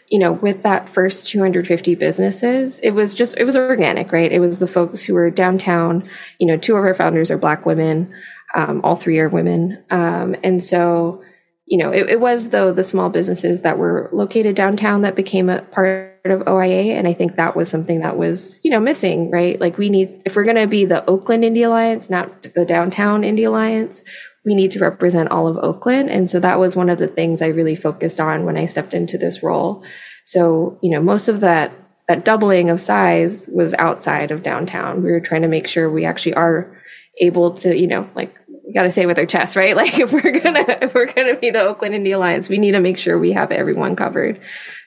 you 0.09 0.19
know, 0.19 0.33
with 0.33 0.63
that 0.63 0.89
first 0.89 1.27
250 1.29 1.95
businesses, 1.95 2.81
it 2.81 2.91
was 2.91 3.15
just, 3.15 3.37
it 3.39 3.45
was 3.45 3.57
organic, 3.57 4.13
right? 4.13 4.31
It 4.31 4.41
was 4.41 4.59
the 4.59 4.67
folks 4.67 5.03
who 5.03 5.15
were 5.15 5.31
downtown. 5.31 6.09
You 6.39 6.47
know, 6.47 6.57
two 6.57 6.77
of 6.77 6.85
our 6.85 6.95
founders 6.95 7.31
are 7.31 7.39
Black 7.39 7.65
women. 7.65 8.13
Um, 8.57 8.81
all 8.83 8.97
three 8.97 9.19
are 9.19 9.29
women. 9.29 9.85
Um, 9.91 10.35
and 10.43 10.65
so, 10.65 11.23
you 11.67 11.79
know, 11.79 11.91
it, 11.91 12.09
it, 12.09 12.21
was 12.21 12.49
though 12.49 12.73
the 12.73 12.83
small 12.83 13.11
businesses 13.11 13.61
that 13.61 13.77
were 13.77 14.09
located 14.13 14.57
downtown 14.57 15.03
that 15.03 15.15
became 15.15 15.51
a 15.51 15.61
part 15.61 16.17
of 16.25 16.49
OIA. 16.49 16.97
And 16.97 17.07
I 17.07 17.13
think 17.13 17.37
that 17.37 17.55
was 17.55 17.69
something 17.69 18.01
that 18.01 18.17
was, 18.17 18.59
you 18.63 18.71
know, 18.71 18.81
missing, 18.81 19.31
right? 19.31 19.61
Like 19.61 19.77
we 19.77 19.91
need, 19.91 20.23
if 20.25 20.35
we're 20.35 20.45
going 20.45 20.57
to 20.57 20.67
be 20.67 20.87
the 20.87 21.05
Oakland 21.05 21.45
Indie 21.45 21.67
Alliance, 21.67 22.09
not 22.09 22.45
the 22.55 22.65
downtown 22.65 23.23
Indie 23.23 23.47
Alliance, 23.47 24.01
we 24.47 24.55
need 24.55 24.71
to 24.71 24.79
represent 24.79 25.31
all 25.31 25.49
of 25.49 25.59
Oakland. 25.59 26.09
And 26.09 26.31
so 26.31 26.41
that 26.41 26.59
was 26.59 26.77
one 26.77 26.89
of 26.89 26.99
the 26.99 27.09
things 27.09 27.43
I 27.43 27.49
really 27.49 27.77
focused 27.77 28.21
on 28.21 28.45
when 28.47 28.57
I 28.57 28.67
stepped 28.67 28.95
into 28.95 29.19
this 29.19 29.43
role. 29.43 29.85
So, 30.25 30.79
you 30.83 30.91
know, 30.91 31.03
most 31.03 31.29
of 31.29 31.41
that 31.41 31.73
that 32.09 32.25
doubling 32.25 32.71
of 32.71 32.81
size 32.81 33.49
was 33.49 33.75
outside 33.75 34.31
of 34.31 34.45
downtown. 34.45 35.03
We 35.03 35.11
were 35.11 35.21
trying 35.21 35.43
to 35.43 35.49
make 35.49 35.67
sure 35.67 35.91
we 35.91 36.05
actually 36.05 36.35
are 36.35 36.81
able 37.19 37.53
to, 37.53 37.77
you 37.77 37.87
know, 37.87 38.09
like 38.15 38.35
got 38.75 38.83
to 38.83 38.91
say 38.91 39.07
with 39.07 39.19
our 39.19 39.27
chest, 39.27 39.57
right? 39.57 39.77
Like 39.87 39.99
if 39.99 40.13
we're 40.13 40.41
gonna 40.41 40.65
if 40.83 40.95
we're 40.95 41.13
gonna 41.13 41.37
be 41.37 41.51
the 41.51 41.61
Oakland 41.61 41.95
Indie 41.95 42.15
Alliance, 42.15 42.49
we 42.49 42.59
need 42.59 42.73
to 42.73 42.81
make 42.81 42.99
sure 42.99 43.19
we 43.19 43.33
have 43.33 43.51
everyone 43.51 43.95
covered. 43.95 44.41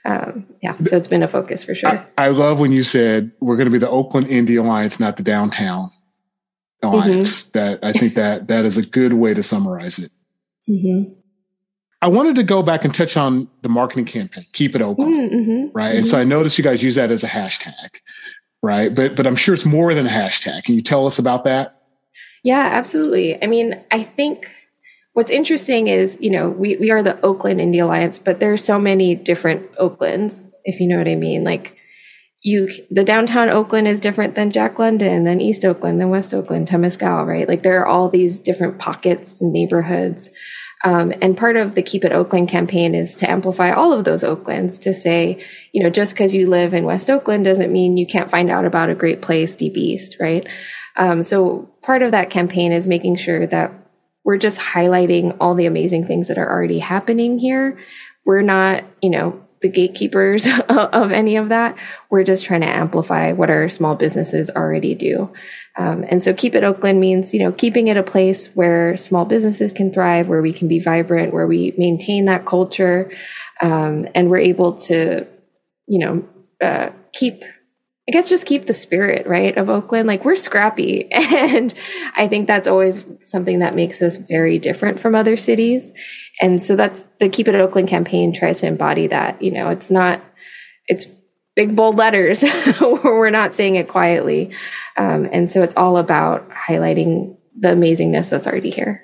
Um, 0.06 0.48
yeah, 0.62 0.74
so 0.76 0.96
it's 0.96 1.08
been 1.08 1.24
a 1.24 1.28
focus 1.28 1.64
for 1.64 1.76
sure. 1.76 1.90
I, 2.18 2.26
I 2.26 2.28
love 2.30 2.60
when 2.60 2.72
you 2.72 2.84
said 2.84 3.32
we're 3.40 3.58
going 3.58 3.68
to 3.68 3.72
be 3.72 3.78
the 3.78 3.90
Oakland 3.90 4.28
Indie 4.28 4.60
Alliance, 4.60 5.00
not 5.00 5.18
the 5.18 5.24
downtown 5.24 5.92
alliance. 6.82 7.44
Mm-hmm. 7.44 7.60
That 7.60 7.80
I 7.84 7.94
think 7.94 8.16
that 8.16 8.48
that 8.48 8.66
is 8.66 8.78
a 8.78 8.82
good 8.82 9.14
way 9.14 9.34
to 9.34 9.44
summarize 9.44 10.00
it. 10.00 10.12
Mm-hmm. 10.68 11.14
I 12.02 12.08
wanted 12.08 12.36
to 12.36 12.44
go 12.44 12.64
back 12.64 12.86
and 12.86 12.94
touch 12.94 13.18
on 13.18 13.50
the 13.62 13.70
marketing 13.70 14.06
campaign, 14.06 14.46
keep 14.54 14.74
it 14.76 14.82
Oakland, 14.82 15.14
mm, 15.14 15.34
mm-hmm, 15.34 15.78
right? 15.78 15.90
Mm-hmm. 15.90 15.98
And 15.98 16.08
so 16.08 16.18
I 16.18 16.24
noticed 16.24 16.58
you 16.58 16.64
guys 16.64 16.82
use 16.82 16.96
that 16.96 17.12
as 17.12 17.24
a 17.24 17.28
hashtag, 17.28 17.90
right? 18.62 18.94
But 18.94 19.16
but 19.16 19.28
I'm 19.28 19.36
sure 19.36 19.54
it's 19.54 19.66
more 19.66 19.94
than 19.94 20.08
a 20.08 20.10
hashtag. 20.10 20.64
Can 20.64 20.76
you 20.76 20.82
tell 20.82 21.06
us 21.06 21.20
about 21.20 21.44
that? 21.44 21.79
Yeah, 22.44 22.70
absolutely. 22.74 23.42
I 23.42 23.48
mean, 23.48 23.82
I 23.92 24.04
think 24.04 24.50
what's 25.14 25.32
interesting 25.32 25.88
is, 25.88 26.18
you 26.22 26.30
know, 26.30 26.50
we, 26.50 26.78
we 26.78 26.92
are 26.92 27.04
the 27.04 27.20
Oakland 27.22 27.60
Indie 27.60 27.84
Alliance, 27.84 28.20
but 28.20 28.40
there's 28.40 28.64
so 28.64 28.80
many 28.80 29.16
different 29.16 29.70
Oaklands, 29.78 30.48
if 30.64 30.80
you 30.80 30.88
know 30.88 30.98
what 30.98 31.08
I 31.08 31.16
mean. 31.16 31.44
Like 31.44 31.76
you 32.42 32.70
the 32.90 33.04
downtown 33.04 33.50
Oakland 33.50 33.88
is 33.88 34.00
different 34.00 34.36
than 34.36 34.52
Jack 34.52 34.80
London, 34.80 35.26
then 35.26 35.42
East 35.42 35.66
Oakland, 35.66 36.00
then 36.00 36.10
West 36.10 36.34
Oakland, 36.34 36.68
Temescal, 36.70 37.28
right? 37.28 37.48
Like 37.48 37.64
there 37.64 37.82
are 37.82 37.88
all 37.88 38.10
these 38.10 38.40
different 38.40 38.80
pockets 38.80 39.42
and 39.42 39.52
neighborhoods. 39.52 40.30
Um, 40.86 41.12
and 41.22 41.36
part 41.36 41.58
of 41.58 41.76
the 41.76 41.82
Keep 41.82 42.06
It 42.06 42.14
Oakland 42.14 42.48
campaign 42.48 42.96
is 42.96 43.14
to 43.16 43.30
amplify 43.30 43.72
all 43.72 43.92
of 43.92 44.06
those 44.06 44.24
Oaklands 44.24 44.80
to 44.80 44.94
say, 44.94 45.44
you 45.74 45.84
know, 45.84 45.90
just 45.90 46.14
because 46.14 46.34
you 46.34 46.48
live 46.48 46.74
in 46.74 46.86
West 46.86 47.10
Oakland 47.10 47.44
doesn't 47.44 47.74
mean 47.74 47.98
you 47.98 48.08
can't 48.08 48.32
find 48.32 48.50
out 48.50 48.64
about 48.64 48.90
a 48.90 48.96
great 48.96 49.22
place 49.22 49.58
deep 49.58 49.76
east, 49.76 50.16
right? 50.22 50.48
Um, 50.96 51.22
so 51.22 51.70
part 51.90 52.04
of 52.04 52.12
that 52.12 52.30
campaign 52.30 52.72
is 52.72 52.88
making 52.88 53.16
sure 53.16 53.48
that 53.48 53.74
we're 54.24 54.38
just 54.38 54.60
highlighting 54.60 55.36
all 55.40 55.56
the 55.56 55.66
amazing 55.66 56.06
things 56.06 56.28
that 56.28 56.38
are 56.38 56.48
already 56.48 56.78
happening 56.78 57.40
here. 57.40 57.80
We're 58.24 58.44
not, 58.44 58.84
you 59.02 59.10
know, 59.10 59.44
the 59.62 59.70
gatekeepers 59.70 60.48
of 60.70 61.12
any 61.12 61.38
of 61.38 61.50
that. 61.50 61.76
We're 62.12 62.24
just 62.24 62.46
trying 62.46 62.62
to 62.62 62.68
amplify 62.68 63.32
what 63.32 63.50
our 63.50 63.72
small 63.72 63.96
businesses 63.96 64.52
already 64.52 64.94
do. 64.94 65.34
Um, 65.80 66.06
and 66.08 66.22
so 66.22 66.32
Keep 66.32 66.54
It 66.54 66.64
Oakland 66.64 67.00
means, 67.00 67.34
you 67.34 67.40
know, 67.40 67.52
keeping 67.52 67.88
it 67.88 67.98
a 67.98 68.04
place 68.04 68.46
where 68.54 68.96
small 68.96 69.26
businesses 69.26 69.74
can 69.74 69.92
thrive, 69.92 70.28
where 70.28 70.44
we 70.44 70.54
can 70.54 70.68
be 70.68 70.80
vibrant, 70.80 71.34
where 71.34 71.48
we 71.48 71.74
maintain 71.76 72.26
that 72.26 72.46
culture, 72.46 73.12
um, 73.64 74.08
and 74.14 74.30
we're 74.30 74.38
able 74.38 74.74
to, 74.74 75.26
you 75.88 75.98
know, 75.98 76.24
uh, 76.62 76.92
keep 77.14 77.42
I 78.10 78.12
guess 78.12 78.28
just 78.28 78.48
keep 78.48 78.66
the 78.66 78.74
spirit, 78.74 79.28
right, 79.28 79.56
of 79.56 79.70
Oakland. 79.70 80.08
Like 80.08 80.26
we're 80.26 80.36
scrappy. 80.36 81.08
And 81.40 81.74
I 82.16 82.28
think 82.28 82.48
that's 82.48 82.68
always 82.68 83.02
something 83.26 83.60
that 83.60 83.76
makes 83.76 84.02
us 84.02 84.18
very 84.18 84.58
different 84.58 85.00
from 85.00 85.14
other 85.14 85.38
cities. 85.38 85.94
And 86.42 86.62
so 86.62 86.76
that's 86.76 87.06
the 87.20 87.30
Keep 87.30 87.50
It 87.50 87.56
Oakland 87.56 87.88
campaign 87.88 88.34
tries 88.34 88.62
to 88.62 88.68
embody 88.68 89.06
that. 89.08 89.42
You 89.44 89.52
know, 89.52 89.70
it's 89.70 89.92
not, 89.92 90.24
it's 90.88 91.06
big, 91.56 91.76
bold 91.76 91.98
letters. 91.98 92.44
we're 92.82 93.30
not 93.30 93.54
saying 93.54 93.76
it 93.76 93.88
quietly. 93.88 94.56
Um, 94.98 95.30
and 95.32 95.52
so 95.52 95.62
it's 95.62 95.76
all 95.76 95.98
about 95.98 96.50
highlighting 96.50 97.38
the 97.60 97.70
amazingness 97.70 98.32
that's 98.32 98.48
already 98.48 98.72
here. 98.72 99.04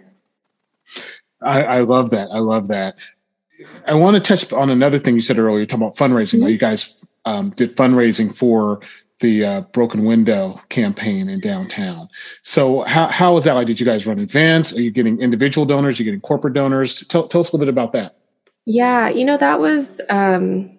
I, 1.44 1.64
I 1.64 1.80
love 1.82 2.10
that. 2.10 2.30
I 2.32 2.40
love 2.40 2.70
that. 2.70 2.96
I 3.86 3.94
want 3.94 4.16
to 4.16 4.20
touch 4.20 4.52
on 4.52 4.72
another 4.72 4.98
thing 4.98 5.14
you 5.14 5.22
said 5.22 5.38
earlier, 5.38 5.66
talking 5.68 5.84
about 5.84 5.96
fundraising. 5.96 6.40
Mm-hmm. 6.40 6.48
You 6.48 6.58
guys 6.58 7.06
um, 7.26 7.52
did 7.52 7.76
fundraising 7.76 8.36
for 8.36 8.80
the 9.20 9.46
uh, 9.46 9.62
Broken 9.62 10.04
Window 10.04 10.62
campaign 10.70 11.30
in 11.30 11.40
downtown. 11.40 12.10
So 12.42 12.84
how 12.84 13.08
how 13.08 13.34
was 13.34 13.46
that 13.46 13.54
like? 13.54 13.68
Did 13.68 13.80
you 13.80 13.86
guys 13.86 14.06
run 14.06 14.20
events? 14.20 14.74
Are 14.74 14.82
you 14.82 14.92
getting 14.92 15.20
individual 15.20 15.66
donors? 15.66 16.00
Are 16.00 16.04
you 16.04 16.06
getting 16.06 16.22
corporate 16.22 16.54
donors? 16.54 17.06
Tell 17.08 17.28
tell 17.28 17.42
us 17.42 17.50
a 17.50 17.56
little 17.56 17.66
bit 17.66 17.70
about 17.70 17.94
that. 17.94 18.18
Yeah, 18.66 19.10
you 19.10 19.26
know 19.26 19.38
that 19.38 19.60
was 19.60 20.02
um, 20.10 20.78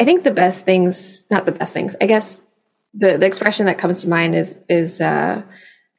I 0.00 0.04
think 0.04 0.24
the 0.24 0.32
best 0.32 0.64
things, 0.64 1.24
not 1.30 1.46
the 1.46 1.52
best 1.52 1.72
things. 1.72 1.94
I 2.00 2.06
guess 2.06 2.42
the 2.94 3.18
the 3.18 3.26
expression 3.26 3.66
that 3.66 3.78
comes 3.78 4.02
to 4.02 4.08
mind 4.08 4.34
is 4.34 4.56
is 4.68 5.00
uh, 5.00 5.42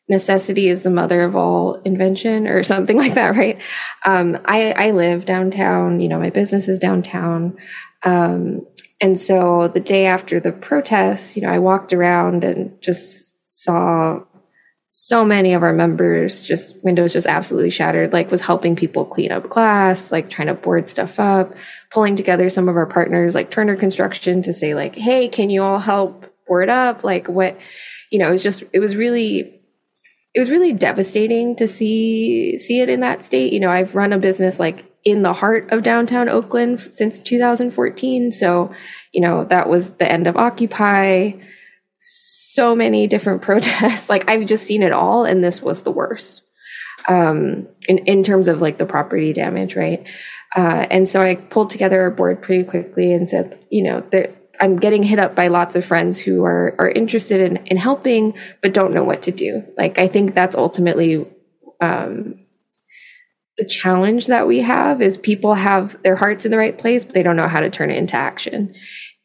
necessity 0.10 0.67
is 0.67 0.83
the 0.83 0.89
mother 0.89 1.22
of 1.22 1.36
all 1.36 1.75
invention 1.86 2.48
or 2.48 2.63
something 2.63 2.98
like 2.98 3.13
that, 3.15 3.36
right? 3.36 3.60
Um, 4.05 4.38
I 4.45 4.72
I 4.72 4.91
live 4.91 5.25
downtown. 5.25 6.00
You 6.00 6.10
know, 6.10 6.19
my 6.19 6.29
business 6.29 6.67
is 6.67 6.79
downtown. 6.79 7.57
Um, 8.03 8.65
and 9.00 9.17
so 9.17 9.69
the 9.69 9.79
day 9.79 10.05
after 10.05 10.39
the 10.39 10.51
protests, 10.51 11.36
you 11.36 11.41
know, 11.41 11.50
I 11.50 11.60
walked 11.60 11.93
around 11.93 12.43
and 12.43 12.81
just 12.81 13.38
saw 13.45 14.19
so 14.95 15.25
many 15.25 15.53
of 15.53 15.63
our 15.63 15.74
members 15.74 16.43
just 16.43 16.75
windows 16.83 17.13
just 17.13 17.25
absolutely 17.25 17.72
shattered 17.72 18.13
like 18.13 18.29
was 18.29 18.41
helping 18.41 18.75
people 18.75 19.05
clean 19.05 19.31
up 19.31 19.50
glass 19.50 20.12
like 20.12 20.29
trying 20.29 20.48
to 20.48 20.53
board 20.53 20.88
stuff 20.88 21.19
up 21.19 21.55
pulling 21.89 22.15
together 22.15 22.48
some 22.48 22.69
of 22.69 22.75
our 22.75 22.86
partners 22.86 23.33
like 23.33 23.50
turner 23.50 23.75
construction 23.75 24.43
to 24.43 24.53
say 24.53 24.75
like 24.75 24.93
hey 24.93 25.27
can 25.27 25.50
you 25.50 25.63
all 25.63 25.79
help 25.79 26.27
board 26.45 26.69
up 26.69 27.03
like 27.03 27.27
what 27.27 27.57
you 28.12 28.19
know 28.19 28.29
it 28.29 28.33
was 28.33 28.43
just 28.43 28.63
it 28.72 28.79
was 28.79 28.95
really 28.95 29.62
it 30.34 30.40
was 30.40 30.50
really 30.50 30.74
devastating 30.74 31.56
to 31.56 31.68
see 31.68 32.58
see 32.58 32.80
it 32.82 32.90
in 32.90 33.02
that 33.02 33.24
state 33.24 33.54
you 33.54 33.60
know 33.60 33.70
i've 33.70 33.96
run 33.96 34.13
a 34.13 34.18
business 34.18 34.60
like 34.60 34.86
in 35.04 35.22
the 35.22 35.34
heart 35.34 35.72
of 35.72 35.84
downtown 35.84 36.30
Oakland 36.30 36.88
since 36.92 37.20
2014. 37.20 38.32
So, 38.32 38.74
you 39.12 39.22
know, 39.22 39.44
that 39.46 39.68
was 39.68 39.92
the 39.92 40.10
end 40.10 40.28
of 40.28 40.38
Occupy, 40.38 41.34
so 42.02 42.75
many 42.75 43.08
different 43.08 43.42
protests. 43.48 44.10
like 44.10 44.30
I've 44.30 44.48
just 44.48 44.66
seen 44.66 44.84
it 44.84 44.92
all, 44.92 45.25
and 45.25 45.44
this 45.44 45.62
was 45.62 45.84
the 45.84 45.92
worst. 45.92 46.42
Um, 47.08 47.68
in, 47.90 47.98
in 48.00 48.24
terms 48.24 48.48
of 48.48 48.62
like 48.62 48.78
the 48.78 48.86
property 48.86 49.34
damage, 49.34 49.75
right? 49.75 50.08
Uh, 50.56 50.88
and 50.90 51.10
so 51.10 51.20
I 51.20 51.36
pulled 51.36 51.70
together 51.70 52.06
a 52.06 52.12
board 52.12 52.42
pretty 52.42 52.63
quickly 52.63 53.12
and 53.12 53.30
said, 53.30 53.60
you 53.70 53.84
know, 53.84 54.04
that 54.12 54.43
I'm 54.63 54.77
getting 54.77 55.03
hit 55.03 55.20
up 55.20 55.36
by 55.36 55.48
lots 55.48 55.75
of 55.75 55.84
friends 55.84 56.17
who 56.17 56.46
are 56.46 56.74
are 56.79 56.89
interested 56.89 57.41
in 57.41 57.58
in 57.65 57.75
helping 57.75 58.34
but 58.62 58.74
don't 58.74 58.93
know 58.93 59.03
what 59.03 59.24
to 59.24 59.32
do. 59.32 59.65
Like 59.77 60.00
I 60.00 60.08
think 60.08 60.34
that's 60.34 60.55
ultimately 60.55 61.27
um, 61.82 62.39
the 63.58 63.65
challenge 63.65 64.27
that 64.27 64.48
we 64.48 64.62
have 64.62 65.01
is 65.01 65.17
people 65.17 65.53
have 65.53 66.01
their 66.01 66.15
hearts 66.15 66.46
in 66.46 66.51
the 66.51 66.58
right 66.58 66.77
place, 66.77 67.03
but 67.03 67.13
they 67.13 67.24
don't 67.24 67.36
know 67.36 67.50
how 67.50 67.60
to 67.60 67.70
turn 67.70 67.91
it 67.91 67.98
into 67.98 68.15
action. 68.15 68.74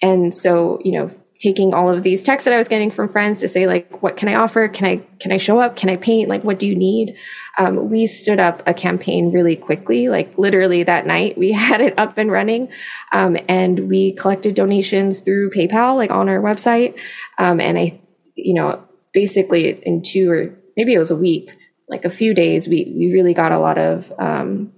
And 0.03 0.35
so, 0.35 0.81
you 0.85 0.99
know, 0.99 1.11
taking 1.39 1.73
all 1.73 1.89
of 1.93 2.03
these 2.03 2.25
texts 2.25 2.45
that 2.47 2.55
I 2.55 2.59
was 2.59 2.69
getting 2.69 2.91
from 2.91 3.07
friends 3.07 3.41
to 3.41 3.49
say, 3.49 3.67
like, 3.67 4.03
what 4.03 4.17
can 4.17 4.29
I 4.29 4.35
offer? 4.35 4.67
Can 4.67 4.87
I 4.87 4.97
can 5.21 5.31
I 5.31 5.37
show 5.37 5.61
up? 5.61 5.77
Can 5.77 5.89
I 5.89 5.97
paint? 5.97 6.29
Like, 6.29 6.43
what 6.43 6.59
do 6.59 6.67
you 6.67 6.75
need? 6.75 7.17
Um, 7.59 7.91
we 7.91 8.07
stood 8.07 8.41
up 8.41 8.63
a 8.67 8.75
campaign 8.75 9.31
really 9.31 9.55
quickly, 9.55 10.09
like 10.09 10.37
literally 10.37 10.83
that 10.83 11.07
night. 11.07 11.39
We 11.39 11.53
had 11.69 11.81
it 11.81 11.99
up 11.99 12.19
and 12.19 12.31
running, 12.31 12.71
um, 13.13 13.37
and 13.49 13.89
we 13.89 14.13
collected 14.13 14.55
donations 14.55 15.21
through 15.21 15.51
PayPal, 15.51 15.97
like 15.97 16.11
on 16.11 16.29
our 16.29 16.41
website. 16.41 16.99
Um, 17.39 17.61
and 17.61 17.79
I, 17.79 18.01
you 18.35 18.55
know, 18.55 18.83
basically 19.13 19.71
in 19.85 20.03
two 20.03 20.31
or 20.31 20.59
maybe 20.77 20.95
it 20.95 20.99
was 20.99 21.11
a 21.11 21.17
week, 21.17 21.57
like 21.89 22.05
a 22.05 22.11
few 22.11 22.35
days, 22.35 22.69
we 22.69 22.93
we 22.97 23.13
really 23.13 23.35
got 23.35 23.53
a 23.53 23.59
lot 23.59 23.79
of 23.79 24.13
um, 24.19 24.73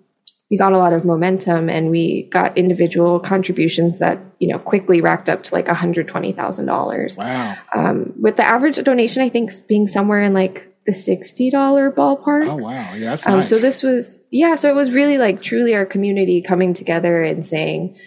we 0.50 0.56
got 0.56 0.72
a 0.72 0.78
lot 0.78 0.92
of 0.92 1.04
momentum, 1.04 1.68
and 1.68 1.90
we 1.90 2.24
got 2.24 2.58
individual 2.58 3.20
contributions 3.20 3.98
that 4.00 4.18
you 4.38 4.48
know 4.48 4.58
quickly 4.58 5.00
racked 5.00 5.28
up 5.28 5.42
to 5.44 5.54
like 5.54 5.66
one 5.66 5.76
hundred 5.76 6.08
twenty 6.08 6.32
thousand 6.32 6.66
dollars. 6.66 7.16
Wow! 7.16 7.56
Um, 7.74 8.12
with 8.20 8.36
the 8.36 8.44
average 8.44 8.76
donation, 8.78 9.22
I 9.22 9.28
think 9.28 9.52
being 9.68 9.86
somewhere 9.86 10.22
in 10.22 10.32
like 10.34 10.74
the 10.86 10.92
sixty 10.92 11.50
dollar 11.50 11.90
ballpark. 11.90 12.48
Oh 12.48 12.56
wow! 12.56 12.94
Yeah, 12.94 13.10
that's 13.10 13.26
um, 13.26 13.36
nice. 13.36 13.48
So 13.48 13.58
this 13.58 13.82
was 13.82 14.18
yeah. 14.30 14.56
So 14.56 14.68
it 14.68 14.74
was 14.74 14.92
really 14.92 15.18
like 15.18 15.42
truly 15.42 15.74
our 15.74 15.86
community 15.86 16.42
coming 16.42 16.74
together 16.74 17.22
and 17.22 17.44
saying 17.44 17.98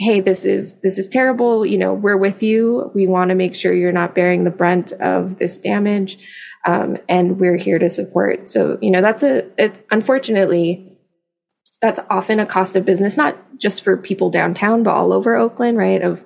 hey 0.00 0.18
this 0.18 0.44
is 0.44 0.78
this 0.78 0.98
is 0.98 1.06
terrible 1.06 1.64
you 1.64 1.78
know 1.78 1.94
we're 1.94 2.16
with 2.16 2.42
you 2.42 2.90
we 2.96 3.06
want 3.06 3.28
to 3.28 3.36
make 3.36 3.54
sure 3.54 3.72
you're 3.72 3.92
not 3.92 4.12
bearing 4.12 4.42
the 4.42 4.50
brunt 4.50 4.90
of 4.94 5.38
this 5.38 5.56
damage 5.56 6.18
um, 6.64 6.98
and 7.08 7.38
we're 7.38 7.56
here 7.56 7.78
to 7.78 7.90
support. 7.90 8.48
So, 8.48 8.78
you 8.80 8.90
know, 8.90 9.02
that's 9.02 9.22
a, 9.22 9.44
it, 9.62 9.86
unfortunately, 9.90 10.93
that's 11.84 12.00
often 12.08 12.40
a 12.40 12.46
cost 12.46 12.76
of 12.76 12.86
business, 12.86 13.18
not 13.18 13.36
just 13.58 13.84
for 13.84 13.98
people 13.98 14.30
downtown, 14.30 14.82
but 14.82 14.94
all 14.94 15.12
over 15.12 15.36
Oakland, 15.36 15.76
right? 15.76 16.00
Of 16.00 16.18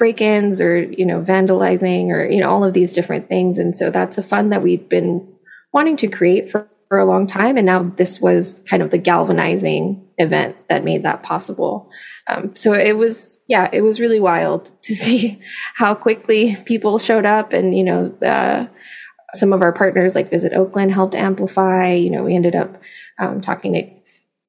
break-ins 0.00 0.60
or, 0.60 0.82
you 0.82 1.06
know, 1.06 1.22
vandalizing 1.22 2.08
or, 2.08 2.28
you 2.28 2.40
know, 2.40 2.50
all 2.50 2.64
of 2.64 2.74
these 2.74 2.92
different 2.92 3.28
things. 3.28 3.58
And 3.58 3.76
so 3.76 3.90
that's 3.90 4.18
a 4.18 4.22
fund 4.22 4.50
that 4.50 4.64
we've 4.64 4.88
been 4.88 5.32
wanting 5.72 5.96
to 5.98 6.08
create 6.08 6.50
for, 6.50 6.68
for 6.88 6.98
a 6.98 7.04
long 7.04 7.28
time. 7.28 7.56
And 7.56 7.66
now 7.66 7.84
this 7.84 8.20
was 8.20 8.60
kind 8.68 8.82
of 8.82 8.90
the 8.90 8.98
galvanizing 8.98 10.04
event 10.18 10.56
that 10.68 10.82
made 10.82 11.04
that 11.04 11.22
possible. 11.22 11.88
Um, 12.26 12.56
so 12.56 12.72
it 12.72 12.96
was, 12.96 13.38
yeah, 13.46 13.70
it 13.72 13.82
was 13.82 14.00
really 14.00 14.18
wild 14.18 14.72
to 14.82 14.94
see 14.96 15.40
how 15.76 15.94
quickly 15.94 16.56
people 16.64 16.98
showed 16.98 17.26
up 17.26 17.52
and, 17.52 17.78
you 17.78 17.84
know, 17.84 18.12
uh, 18.26 18.66
some 19.34 19.52
of 19.52 19.62
our 19.62 19.72
partners 19.72 20.16
like 20.16 20.30
Visit 20.30 20.52
Oakland 20.52 20.90
helped 20.90 21.14
amplify. 21.14 21.92
You 21.92 22.10
know, 22.10 22.24
we 22.24 22.34
ended 22.34 22.56
up 22.56 22.82
um, 23.20 23.40
talking 23.40 23.74
to 23.74 23.95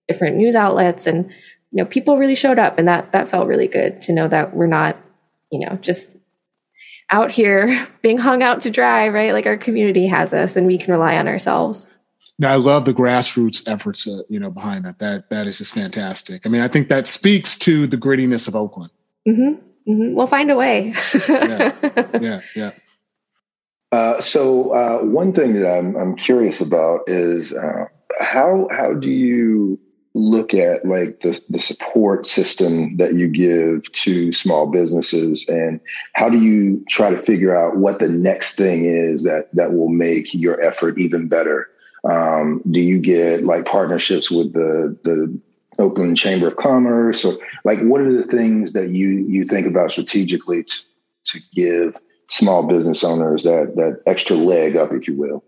different 0.07 0.37
news 0.37 0.55
outlets, 0.55 1.07
and 1.07 1.29
you 1.71 1.83
know, 1.83 1.85
people 1.85 2.17
really 2.17 2.35
showed 2.35 2.59
up, 2.59 2.77
and 2.77 2.87
that 2.87 3.11
that 3.11 3.29
felt 3.29 3.47
really 3.47 3.67
good 3.67 4.01
to 4.03 4.13
know 4.13 4.27
that 4.27 4.55
we're 4.55 4.67
not 4.67 4.97
you 5.51 5.59
know, 5.59 5.77
just 5.81 6.15
out 7.11 7.31
here 7.31 7.87
being 8.01 8.17
hung 8.17 8.43
out 8.43 8.61
to 8.61 8.69
dry, 8.69 9.09
right? 9.09 9.33
Like 9.33 9.45
our 9.45 9.57
community 9.57 10.07
has 10.07 10.33
us 10.33 10.55
and 10.55 10.67
we 10.67 10.77
can 10.77 10.93
rely 10.93 11.17
on 11.17 11.27
ourselves. 11.27 11.89
Now, 12.39 12.53
I 12.53 12.57
love 12.57 12.85
the 12.85 12.93
grassroots 12.93 13.67
efforts, 13.67 14.07
uh, 14.07 14.21
you 14.29 14.39
know, 14.39 14.51
behind 14.51 14.85
that. 14.85 14.99
That 14.99 15.31
that 15.31 15.47
is 15.47 15.57
just 15.57 15.73
fantastic. 15.73 16.45
I 16.45 16.49
mean, 16.49 16.61
I 16.61 16.67
think 16.67 16.87
that 16.89 17.07
speaks 17.07 17.57
to 17.59 17.87
the 17.87 17.97
grittiness 17.97 18.47
of 18.47 18.55
Oakland. 18.55 18.91
Mm-hmm. 19.27 19.91
Mm-hmm. 19.91 20.13
We'll 20.13 20.27
find 20.27 20.51
a 20.51 20.55
way. 20.55 20.93
yeah, 21.27 21.73
yeah, 22.21 22.41
yeah. 22.55 22.71
Uh, 23.91 24.21
so 24.21 24.71
uh, 24.71 24.99
one 24.99 25.33
thing 25.33 25.53
that 25.53 25.67
I'm 25.67 25.95
I'm 25.95 26.15
curious 26.15 26.61
about 26.61 27.01
is 27.07 27.53
uh, 27.53 27.85
how 28.19 28.67
how 28.69 28.93
do 28.93 29.09
you 29.09 29.79
look 30.17 30.53
at 30.53 30.85
like 30.85 31.21
the, 31.21 31.39
the 31.49 31.59
support 31.59 32.25
system 32.25 32.97
that 32.97 33.13
you 33.13 33.27
give 33.27 33.91
to 33.91 34.31
small 34.31 34.65
businesses 34.65 35.47
and 35.47 35.79
how 36.13 36.27
do 36.27 36.41
you 36.41 36.83
try 36.89 37.09
to 37.09 37.21
figure 37.21 37.55
out 37.55 37.77
what 37.77 37.99
the 37.99 38.07
next 38.07 38.55
thing 38.55 38.85
is 38.85 39.23
that 39.23 39.47
that 39.53 39.73
will 39.73 39.89
make 39.89 40.33
your 40.33 40.59
effort 40.61 40.97
even 40.97 41.27
better 41.27 41.69
um, 42.09 42.61
do 42.71 42.79
you 42.79 42.99
get 42.99 43.43
like 43.43 43.65
partnerships 43.65 44.31
with 44.31 44.53
the 44.53 44.97
the 45.03 45.39
oakland 45.79 46.17
chamber 46.17 46.47
of 46.47 46.55
commerce 46.55 47.23
or 47.23 47.33
like 47.63 47.79
what 47.81 48.01
are 48.01 48.11
the 48.11 48.27
things 48.27 48.73
that 48.73 48.89
you 48.89 49.09
you 49.27 49.45
think 49.45 49.67
about 49.67 49.91
strategically 49.91 50.63
to, 50.63 50.75
to 51.25 51.39
give 51.53 51.95
small 52.27 52.63
business 52.63 53.03
owners 53.03 53.43
that 53.43 53.75
that 53.75 54.01
extra 54.07 54.35
leg 54.35 54.75
up 54.75 54.91
if 54.91 55.07
you 55.07 55.15
will 55.15 55.43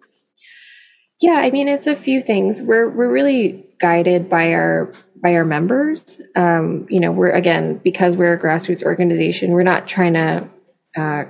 yeah, 1.22 1.40
I 1.40 1.52
mean 1.52 1.68
it's 1.68 1.88
a 1.88 1.96
few 1.96 2.22
things. 2.22 2.62
We're 2.62 2.90
we're 2.90 3.12
really 3.12 3.69
guided 3.80 4.30
by 4.30 4.54
our 4.54 4.94
by 5.22 5.36
our 5.36 5.46
members. 5.46 6.22
Um, 6.36 6.88
you 6.90 7.00
know, 7.00 7.12
we're 7.12 7.32
again 7.32 7.80
because 7.84 8.16
we're 8.16 8.34
a 8.34 8.40
grassroots 8.40 8.84
organization, 8.84 9.52
we're 9.52 9.64
not 9.64 9.88
trying 9.88 10.14
to, 10.14 10.50
uh, 10.98 11.24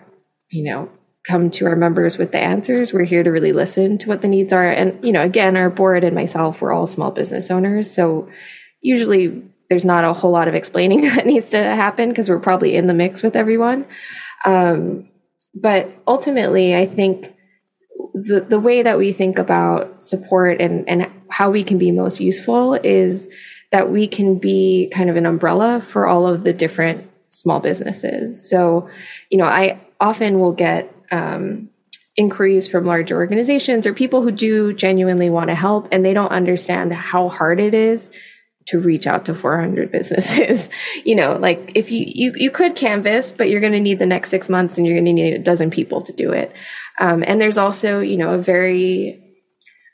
you 0.50 0.64
know, 0.64 0.90
come 1.28 1.50
to 1.52 1.66
our 1.66 1.76
members 1.76 2.18
with 2.18 2.32
the 2.32 2.40
answers. 2.40 2.94
We're 2.94 3.04
here 3.04 3.24
to 3.24 3.30
really 3.30 3.54
listen 3.54 3.98
to 4.00 4.08
what 4.08 4.22
the 4.22 4.28
needs 4.28 4.54
are. 4.54 4.70
And 4.70 5.04
you 5.04 5.12
know, 5.12 5.24
again, 5.24 5.58
our 5.58 5.70
board 5.70 6.04
and 6.04 6.16
myself, 6.16 6.62
we're 6.62 6.74
all 6.74 6.88
small 6.88 7.12
business 7.12 7.52
owners, 7.52 7.92
so 7.92 8.30
usually 8.82 9.44
there's 9.70 9.86
not 9.86 10.04
a 10.04 10.14
whole 10.14 10.32
lot 10.32 10.48
of 10.48 10.56
explaining 10.56 11.02
that 11.16 11.26
needs 11.26 11.52
to 11.52 11.58
happen 11.58 12.10
because 12.10 12.30
we're 12.30 12.40
probably 12.40 12.76
in 12.76 12.88
the 12.88 12.94
mix 12.94 13.22
with 13.22 13.36
everyone. 13.36 13.86
Um, 14.46 15.10
but 15.54 15.92
ultimately, 16.08 16.76
I 16.76 16.86
think 16.86 17.34
the, 18.14 18.42
the 18.42 18.60
way 18.60 18.82
that 18.82 18.98
we 18.98 19.14
think 19.14 19.40
about 19.40 20.02
support 20.02 20.62
and, 20.62 20.88
and 20.88 21.12
how 21.30 21.52
we 21.52 21.64
can 21.64 21.78
be 21.78 21.92
most 21.92 22.20
useful 22.20 22.74
is 22.76 23.30
that 23.72 23.92
we 23.92 24.08
can 24.08 24.38
be 24.38 24.90
kind 24.94 25.10
of 25.10 25.16
an 25.16 25.26
umbrella 25.26 25.82
for 25.82 26.08
all 26.08 26.28
of 26.28 26.44
the 26.44 26.54
different 26.54 27.10
small 27.30 27.60
businesses. 27.60 28.50
So, 28.50 28.90
you 29.30 29.38
know, 29.38 29.46
I 29.46 29.80
often 30.00 30.40
will 30.40 30.54
get 30.54 30.94
um, 31.12 31.70
inquiries 32.16 32.68
from 32.68 32.86
large 32.86 33.12
organizations 33.12 33.86
or 33.86 33.94
people 33.94 34.22
who 34.22 34.32
do 34.32 34.74
genuinely 34.74 35.30
want 35.30 35.50
to 35.50 35.56
help 35.56 35.88
and 35.92 36.04
they 36.04 36.14
don't 36.14 36.32
understand 36.32 36.92
how 36.92 37.30
hard 37.30 37.60
it 37.60 37.74
is 37.74 38.12
to 38.68 38.80
reach 38.80 39.08
out 39.08 39.26
to 39.26 39.34
400 39.34 39.92
businesses. 39.92 40.70
you 41.06 41.16
know, 41.16 41.34
like 41.34 41.72
if 41.76 41.92
you, 41.92 42.04
you, 42.08 42.34
you 42.36 42.52
could 42.52 42.76
canvas, 42.76 43.32
but 43.32 43.50
you're 43.50 43.62
going 43.62 43.74
to 43.74 43.80
need 43.80 44.00
the 44.00 44.06
next 44.06 44.30
six 44.30 44.50
months 44.50 44.78
and 44.78 44.86
you're 44.86 44.96
going 44.96 45.06
to 45.06 45.14
need 45.14 45.34
a 45.34 45.40
dozen 45.40 45.70
people 45.70 46.02
to 46.02 46.14
do 46.14 46.32
it. 46.32 46.54
Um, 47.00 47.24
and 47.26 47.40
there's 47.40 47.58
also, 47.58 48.00
you 48.00 48.18
know, 48.18 48.34
a 48.34 48.38
very, 48.38 49.24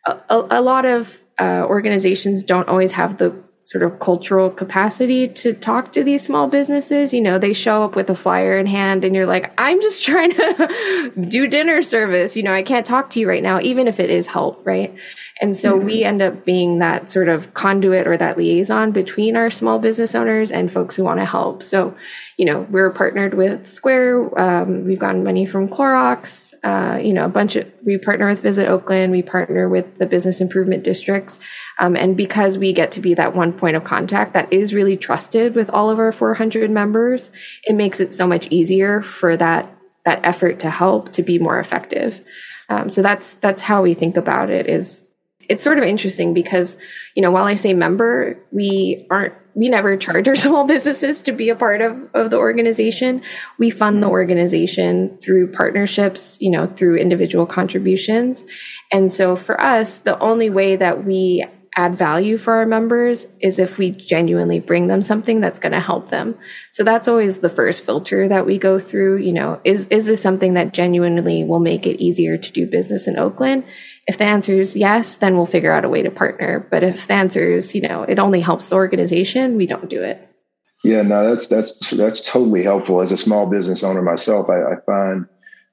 a, 0.06 0.18
a 0.30 0.62
lot 0.62 0.86
of 0.86 1.18
uh, 1.40 1.66
organizations 1.68 2.44
don't 2.44 2.68
always 2.68 2.92
have 2.92 3.18
the 3.18 3.46
sort 3.66 3.84
of 3.84 4.00
cultural 4.00 4.52
capacity 4.52 5.28
to 5.28 5.52
talk 5.52 5.92
to 5.92 6.04
these 6.04 6.24
small 6.24 6.48
businesses. 6.48 7.16
You 7.16 7.22
know, 7.22 7.40
they 7.40 7.52
show 7.52 7.84
up 7.84 7.96
with 7.96 8.12
a 8.12 8.16
flyer 8.16 8.60
in 8.60 8.68
hand 8.68 9.04
and 9.04 9.16
you're 9.16 9.26
like, 9.26 9.52
I'm 9.58 9.82
just 9.82 10.04
trying 10.06 10.32
to 10.34 11.12
do 11.30 11.48
dinner 11.48 11.82
service. 11.82 12.38
You 12.38 12.44
know, 12.44 12.54
I 12.54 12.62
can't 12.62 12.86
talk 12.86 13.10
to 13.12 13.20
you 13.20 13.28
right 13.28 13.42
now, 13.42 13.60
even 13.60 13.88
if 13.88 14.00
it 14.00 14.12
is 14.12 14.28
help, 14.28 14.66
right? 14.68 14.96
And 15.42 15.56
so 15.56 15.76
mm-hmm. 15.76 15.86
we 15.86 16.04
end 16.04 16.22
up 16.22 16.46
being 16.46 16.80
that 16.80 17.12
sort 17.12 17.28
of 17.28 17.54
conduit 17.54 18.08
or 18.08 18.16
that 18.16 18.38
liaison 18.38 18.92
between 18.92 19.36
our 19.36 19.52
small 19.52 19.80
business 19.80 20.16
owners 20.16 20.50
and 20.50 20.72
folks 20.72 20.96
who 20.96 21.04
want 21.04 21.20
to 21.20 21.26
help. 21.26 21.62
So, 21.62 21.94
you 22.38 22.46
know, 22.46 22.66
we're 22.70 22.90
partnered 22.90 23.34
with 23.34 23.68
Square. 23.68 24.40
Um, 24.40 24.86
we've 24.86 25.00
gotten 25.00 25.26
money 25.26 25.46
from 25.46 25.68
Clorox. 25.68 26.54
Uh, 26.64 27.00
you 27.00 27.12
know, 27.12 27.26
a 27.26 27.30
bunch 27.30 27.58
of, 27.58 27.70
we 27.84 27.98
partner 27.98 28.30
with 28.30 28.40
Visit 28.40 28.70
Oakland. 28.70 29.12
We 29.12 29.24
partner 29.24 29.68
with 29.68 29.98
the 29.98 30.06
business 30.06 30.40
improvement 30.40 30.86
districts. 30.86 31.38
Um, 31.80 31.98
and 31.98 32.16
because 32.16 32.58
we 32.58 32.72
get 32.72 32.94
to 32.94 33.02
be 33.02 33.14
that 33.16 33.36
one 33.36 33.52
point 33.52 33.76
of 33.76 33.84
contact 33.84 34.34
that 34.34 34.54
is 34.54 34.74
really 34.74 34.96
trusted 34.96 35.54
with 35.54 35.70
all 35.70 35.90
of 35.90 36.00
our 36.00 36.14
400 36.14 36.72
members, 36.72 37.34
it 37.66 37.74
makes 37.74 38.00
it 38.00 38.14
so 38.14 38.26
much 38.26 38.48
easier 38.52 39.02
for 39.02 39.36
that, 39.36 39.70
that 40.06 40.26
effort 40.26 40.62
to 40.62 40.70
help 40.70 41.12
to 41.12 41.24
be 41.24 41.40
more 41.40 41.60
effective. 41.60 42.24
Um, 42.70 42.90
so 42.90 43.02
that's, 43.02 43.34
that's 43.36 43.62
how 43.62 43.84
we 43.84 43.94
think 43.94 44.16
about 44.16 44.50
it 44.50 44.68
is 44.68 45.02
it's 45.50 45.64
sort 45.64 45.78
of 45.78 45.84
interesting 45.84 46.34
because, 46.34 46.78
you 47.16 47.22
know, 47.22 47.32
while 47.32 47.46
I 47.46 47.56
say 47.56 47.74
member, 47.74 48.38
we 48.52 49.08
aren't, 49.10 49.34
we 49.54 49.70
never 49.70 49.96
charge 49.98 50.28
our 50.30 50.36
small 50.36 50.66
businesses 50.66 51.22
to 51.24 51.32
be 51.32 51.50
a 51.50 51.56
part 51.56 51.82
of, 51.82 51.98
of 52.14 52.32
the 52.32 52.38
organization. 52.38 53.22
We 53.58 53.70
fund 53.70 54.04
the 54.04 54.08
organization 54.08 55.18
through 55.24 55.52
partnerships, 55.52 56.38
you 56.42 56.50
know, 56.50 56.68
through 56.68 56.98
individual 56.98 57.46
contributions. 57.46 58.46
And 58.92 59.12
so 59.12 59.36
for 59.36 59.60
us, 59.60 60.00
the 60.00 60.20
only 60.20 60.50
way 60.50 60.76
that 60.76 61.06
we 61.06 61.46
add 61.76 61.98
value 61.98 62.38
for 62.38 62.56
our 62.56 62.66
members 62.66 63.28
is 63.40 63.60
if 63.60 63.78
we 63.78 63.92
genuinely 63.92 64.60
bring 64.60 64.88
them 64.88 65.02
something 65.02 65.42
that's 65.42 65.60
going 65.60 65.74
to 65.74 65.80
help 65.80 66.10
them. 66.10 66.38
So 66.72 66.84
that's 66.84 67.08
always 67.08 67.40
the 67.40 67.50
first 67.50 67.86
filter 67.86 68.28
that 68.30 68.46
we 68.46 68.58
go 68.58 68.80
through, 68.80 69.18
you 69.18 69.34
know, 69.34 69.60
is 69.64 69.86
is 69.88 70.06
this 70.06 70.22
something 70.22 70.54
that 70.54 70.74
genuinely 70.74 71.44
will 71.44 71.60
make 71.60 71.86
it 71.86 72.02
easier 72.02 72.38
to 72.38 72.52
do 72.52 72.66
business 72.66 73.08
in 73.08 73.20
Oakland? 73.20 73.66
If 74.08 74.18
the 74.18 74.26
answer 74.26 74.60
is 74.60 74.76
yes, 74.76 75.18
then 75.18 75.36
we'll 75.36 75.46
figure 75.46 75.72
out 75.72 75.86
a 75.86 75.90
way 75.90 76.02
to 76.04 76.12
partner. 76.12 76.66
But 76.72 76.84
if 76.84 77.08
the 77.08 77.14
answer 77.14 77.52
is, 77.52 77.76
you 77.76 77.82
know, 77.82 78.04
it 78.04 78.20
only 78.20 78.40
helps 78.40 78.70
the 78.70 78.76
organization, 78.76 79.58
we 79.58 79.66
don't 79.66 79.90
do 79.90 80.02
it. 80.02 80.30
Yeah, 80.84 81.02
no, 81.02 81.28
that's 81.28 81.50
that's 81.50 81.90
that's 81.90 82.32
totally 82.32 82.64
helpful. 82.64 83.02
As 83.02 83.12
a 83.12 83.18
small 83.18 83.48
business 83.48 83.84
owner 83.84 84.04
myself, 84.04 84.48
I, 84.50 84.62
I 84.62 84.76
find 84.86 85.26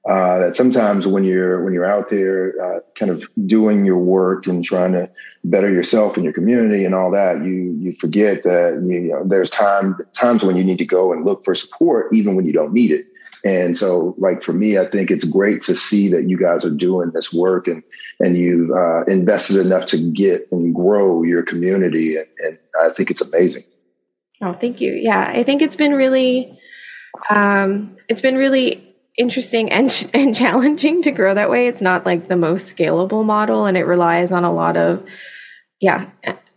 uh, 0.09 0.39
that 0.39 0.55
sometimes 0.55 1.07
when 1.07 1.23
you're 1.23 1.63
when 1.63 1.73
you're 1.73 1.85
out 1.85 2.09
there 2.09 2.61
uh, 2.61 2.79
kind 2.93 3.09
of 3.09 3.25
doing 3.45 3.85
your 3.85 3.97
work 3.97 4.47
and 4.47 4.63
trying 4.63 4.91
to 4.91 5.09
better 5.45 5.71
yourself 5.71 6.17
and 6.17 6.25
your 6.25 6.33
community 6.33 6.83
and 6.83 6.93
all 6.93 7.11
that 7.11 7.43
you 7.43 7.77
you 7.79 7.93
forget 7.93 8.43
that 8.43 8.81
you 8.85 9.13
know 9.13 9.23
there's 9.25 9.49
time 9.49 9.97
times 10.11 10.43
when 10.43 10.57
you 10.57 10.63
need 10.63 10.77
to 10.77 10.85
go 10.85 11.13
and 11.13 11.23
look 11.23 11.45
for 11.45 11.55
support 11.55 12.13
even 12.13 12.35
when 12.35 12.45
you 12.45 12.51
don't 12.51 12.73
need 12.73 12.91
it. 12.91 13.05
And 13.45 13.75
so 13.75 14.15
like 14.17 14.43
for 14.43 14.51
me 14.53 14.77
i 14.77 14.85
think 14.85 15.09
it's 15.09 15.25
great 15.25 15.61
to 15.63 15.75
see 15.75 16.09
that 16.09 16.29
you 16.29 16.37
guys 16.37 16.65
are 16.65 16.69
doing 16.69 17.11
this 17.11 17.31
work 17.31 17.67
and 17.67 17.81
and 18.19 18.37
you've 18.37 18.71
uh, 18.71 19.03
invested 19.05 19.65
enough 19.65 19.85
to 19.87 20.11
get 20.11 20.49
and 20.51 20.75
grow 20.75 21.23
your 21.23 21.43
community 21.43 22.17
and, 22.17 22.27
and 22.39 22.57
i 22.79 22.89
think 22.89 23.09
it's 23.09 23.21
amazing. 23.21 23.63
Oh 24.41 24.51
thank 24.51 24.81
you. 24.81 24.91
Yeah 24.93 25.31
i 25.33 25.43
think 25.43 25.61
it's 25.61 25.77
been 25.77 25.93
really 25.93 26.59
um, 27.29 27.95
it's 28.09 28.21
been 28.21 28.35
really 28.35 28.92
interesting 29.17 29.71
and, 29.71 30.09
and 30.13 30.35
challenging 30.35 31.01
to 31.03 31.11
grow 31.11 31.33
that 31.33 31.49
way. 31.49 31.67
It's 31.67 31.81
not 31.81 32.05
like 32.05 32.27
the 32.27 32.37
most 32.37 32.75
scalable 32.75 33.25
model 33.25 33.65
and 33.65 33.77
it 33.77 33.85
relies 33.85 34.31
on 34.31 34.43
a 34.43 34.53
lot 34.53 34.77
of, 34.77 35.05
yeah, 35.79 36.09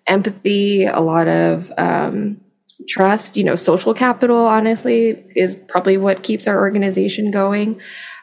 empathy, 0.06 0.84
a 0.84 1.00
lot 1.00 1.28
of, 1.28 1.72
um, 1.76 2.40
trust, 2.88 3.36
you 3.36 3.44
know, 3.44 3.56
social 3.56 3.94
capital, 3.94 4.36
honestly, 4.36 5.24
is 5.34 5.54
probably 5.54 5.96
what 5.96 6.22
keeps 6.22 6.46
our 6.46 6.58
organization 6.58 7.30
going. 7.30 7.80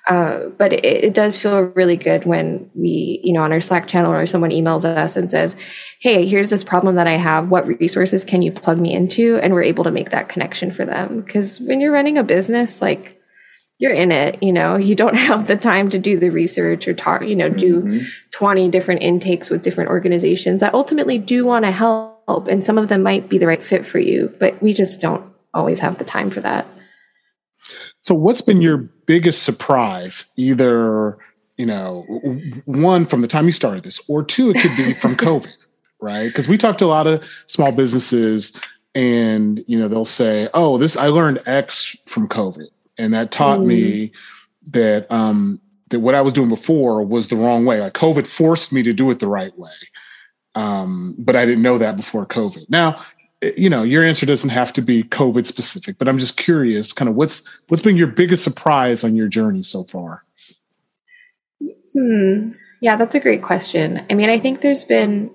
Uh, 0.07 0.49
but 0.57 0.73
it, 0.73 0.83
it, 0.83 1.13
does 1.13 1.37
feel 1.37 1.61
really 1.61 1.95
good 1.95 2.25
when 2.25 2.69
we, 2.75 3.21
you 3.23 3.31
know, 3.31 3.41
on 3.41 3.53
our 3.53 3.61
Slack 3.61 3.87
channel 3.87 4.11
or 4.11 4.27
someone 4.27 4.49
emails 4.49 4.83
us 4.83 5.15
and 5.15 5.31
says, 5.31 5.55
Hey, 6.01 6.25
here's 6.27 6.49
this 6.49 6.63
problem 6.63 6.95
that 6.95 7.07
I 7.07 7.15
have. 7.15 7.47
What 7.47 7.65
resources 7.65 8.25
can 8.25 8.41
you 8.41 8.51
plug 8.51 8.77
me 8.77 8.93
into? 8.93 9.37
And 9.37 9.53
we're 9.53 9.63
able 9.63 9.85
to 9.85 9.91
make 9.91 10.09
that 10.09 10.27
connection 10.27 10.71
for 10.71 10.83
them. 10.83 11.21
Because 11.21 11.57
when 11.61 11.79
you're 11.79 11.93
running 11.93 12.17
a 12.17 12.23
business, 12.23 12.81
like 12.81 13.22
you're 13.83 13.93
in 13.93 14.11
it 14.11 14.41
you 14.41 14.51
know? 14.51 14.75
You 14.75 14.95
don't 14.95 15.15
have 15.29 15.47
the 15.47 15.55
time 15.55 15.89
to 15.91 15.99
do 15.99 16.17
the 16.17 16.29
research 16.29 16.87
or 16.87 16.93
talk 16.93 17.23
you 17.23 17.35
know 17.35 17.49
do 17.49 17.81
mm-hmm. 17.81 18.05
20 18.31 18.69
different 18.69 19.03
intakes 19.03 19.49
with 19.49 19.61
different 19.61 19.89
organizations 19.89 20.61
that 20.61 20.73
ultimately 20.73 21.17
do 21.17 21.45
want 21.45 21.65
to 21.65 21.71
help 21.71 22.47
and 22.47 22.65
some 22.65 22.77
of 22.77 22.87
them 22.87 23.03
might 23.03 23.29
be 23.29 23.37
the 23.37 23.45
right 23.45 23.63
fit 23.63 23.85
for 23.85 23.99
you 23.99 24.33
but 24.39 24.59
we 24.61 24.73
just 24.73 25.01
don't 25.01 25.31
always 25.53 25.79
have 25.79 25.99
the 25.99 26.05
time 26.05 26.31
for 26.31 26.41
that. 26.41 26.65
So 28.01 28.15
what's 28.15 28.41
been 28.41 28.61
your 28.61 28.77
biggest 28.77 29.43
surprise 29.43 30.31
either 30.37 31.17
you 31.57 31.67
know 31.67 32.01
one 32.65 33.05
from 33.05 33.21
the 33.21 33.27
time 33.27 33.45
you 33.45 33.51
started 33.51 33.83
this 33.83 34.01
or 34.09 34.23
two 34.23 34.49
it 34.49 34.59
could 34.59 34.75
be 34.75 34.93
from 35.01 35.15
covid 35.15 35.53
right? 36.03 36.27
Because 36.27 36.49
we 36.49 36.57
talk 36.57 36.77
to 36.79 36.85
a 36.85 36.87
lot 36.87 37.07
of 37.07 37.25
small 37.45 37.71
businesses 37.71 38.51
and 38.93 39.63
you 39.67 39.79
know 39.79 39.87
they'll 39.87 40.05
say 40.05 40.47
oh 40.53 40.77
this 40.77 40.95
i 40.95 41.07
learned 41.07 41.41
x 41.47 41.95
from 42.05 42.27
covid 42.27 42.67
and 42.97 43.13
that 43.13 43.31
taught 43.31 43.59
mm. 43.59 43.65
me 43.65 44.11
that 44.71 45.11
um, 45.11 45.59
that 45.89 45.99
what 45.99 46.15
I 46.15 46.21
was 46.21 46.33
doing 46.33 46.49
before 46.49 47.03
was 47.03 47.27
the 47.27 47.35
wrong 47.35 47.65
way. 47.65 47.79
Like 47.79 47.93
COVID 47.93 48.27
forced 48.27 48.71
me 48.71 48.83
to 48.83 48.93
do 48.93 49.09
it 49.11 49.19
the 49.19 49.27
right 49.27 49.57
way, 49.57 49.71
um, 50.55 51.15
but 51.17 51.35
I 51.35 51.45
didn't 51.45 51.63
know 51.63 51.77
that 51.77 51.95
before 51.95 52.25
COVID. 52.25 52.69
Now, 52.69 53.03
you 53.57 53.69
know, 53.69 53.83
your 53.83 54.03
answer 54.03 54.25
doesn't 54.25 54.49
have 54.49 54.73
to 54.73 54.81
be 54.81 55.03
COVID 55.03 55.45
specific, 55.45 55.97
but 55.97 56.07
I'm 56.07 56.19
just 56.19 56.37
curious, 56.37 56.93
kind 56.93 57.09
of 57.09 57.15
what's 57.15 57.43
what's 57.67 57.83
been 57.83 57.97
your 57.97 58.07
biggest 58.07 58.43
surprise 58.43 59.03
on 59.03 59.15
your 59.15 59.27
journey 59.27 59.63
so 59.63 59.83
far? 59.83 60.21
Hmm. 61.93 62.51
Yeah, 62.81 62.97
that's 62.97 63.15
a 63.15 63.19
great 63.19 63.41
question. 63.41 64.05
I 64.09 64.13
mean, 64.13 64.29
I 64.29 64.39
think 64.39 64.59
there's 64.59 64.83
been, 64.83 65.31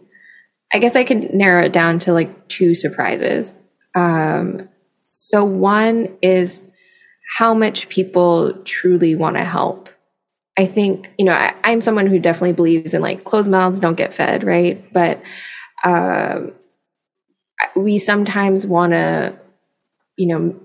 I 0.75 0.79
guess 0.79 0.97
I 0.97 1.05
can 1.05 1.31
narrow 1.33 1.64
it 1.64 1.73
down 1.73 1.99
to 2.01 2.12
like 2.12 2.49
two 2.49 2.75
surprises. 2.75 3.57
Um, 3.94 4.68
so 5.05 5.44
one 5.44 6.18
is 6.21 6.64
how 7.37 7.55
much 7.55 7.88
people 7.88 8.55
truly 8.64 9.14
want 9.14 9.37
to 9.37 9.45
help. 9.45 9.88
I 10.57 10.67
think, 10.67 11.11
you 11.19 11.25
know, 11.25 11.33
I, 11.33 11.55
am 11.64 11.81
someone 11.81 12.07
who 12.07 12.19
definitely 12.19 12.55
believes 12.55 12.95
in 12.95 13.01
like 13.01 13.25
closed 13.25 13.51
mouths 13.51 13.81
don't 13.81 13.97
get 13.97 14.14
fed, 14.14 14.43
right? 14.43 14.85
But 14.93 15.23
um, 15.85 16.53
we 17.77 17.99
sometimes 17.99 18.67
want 18.67 18.93
to, 18.93 19.38
you 20.17 20.27
know, 20.27 20.59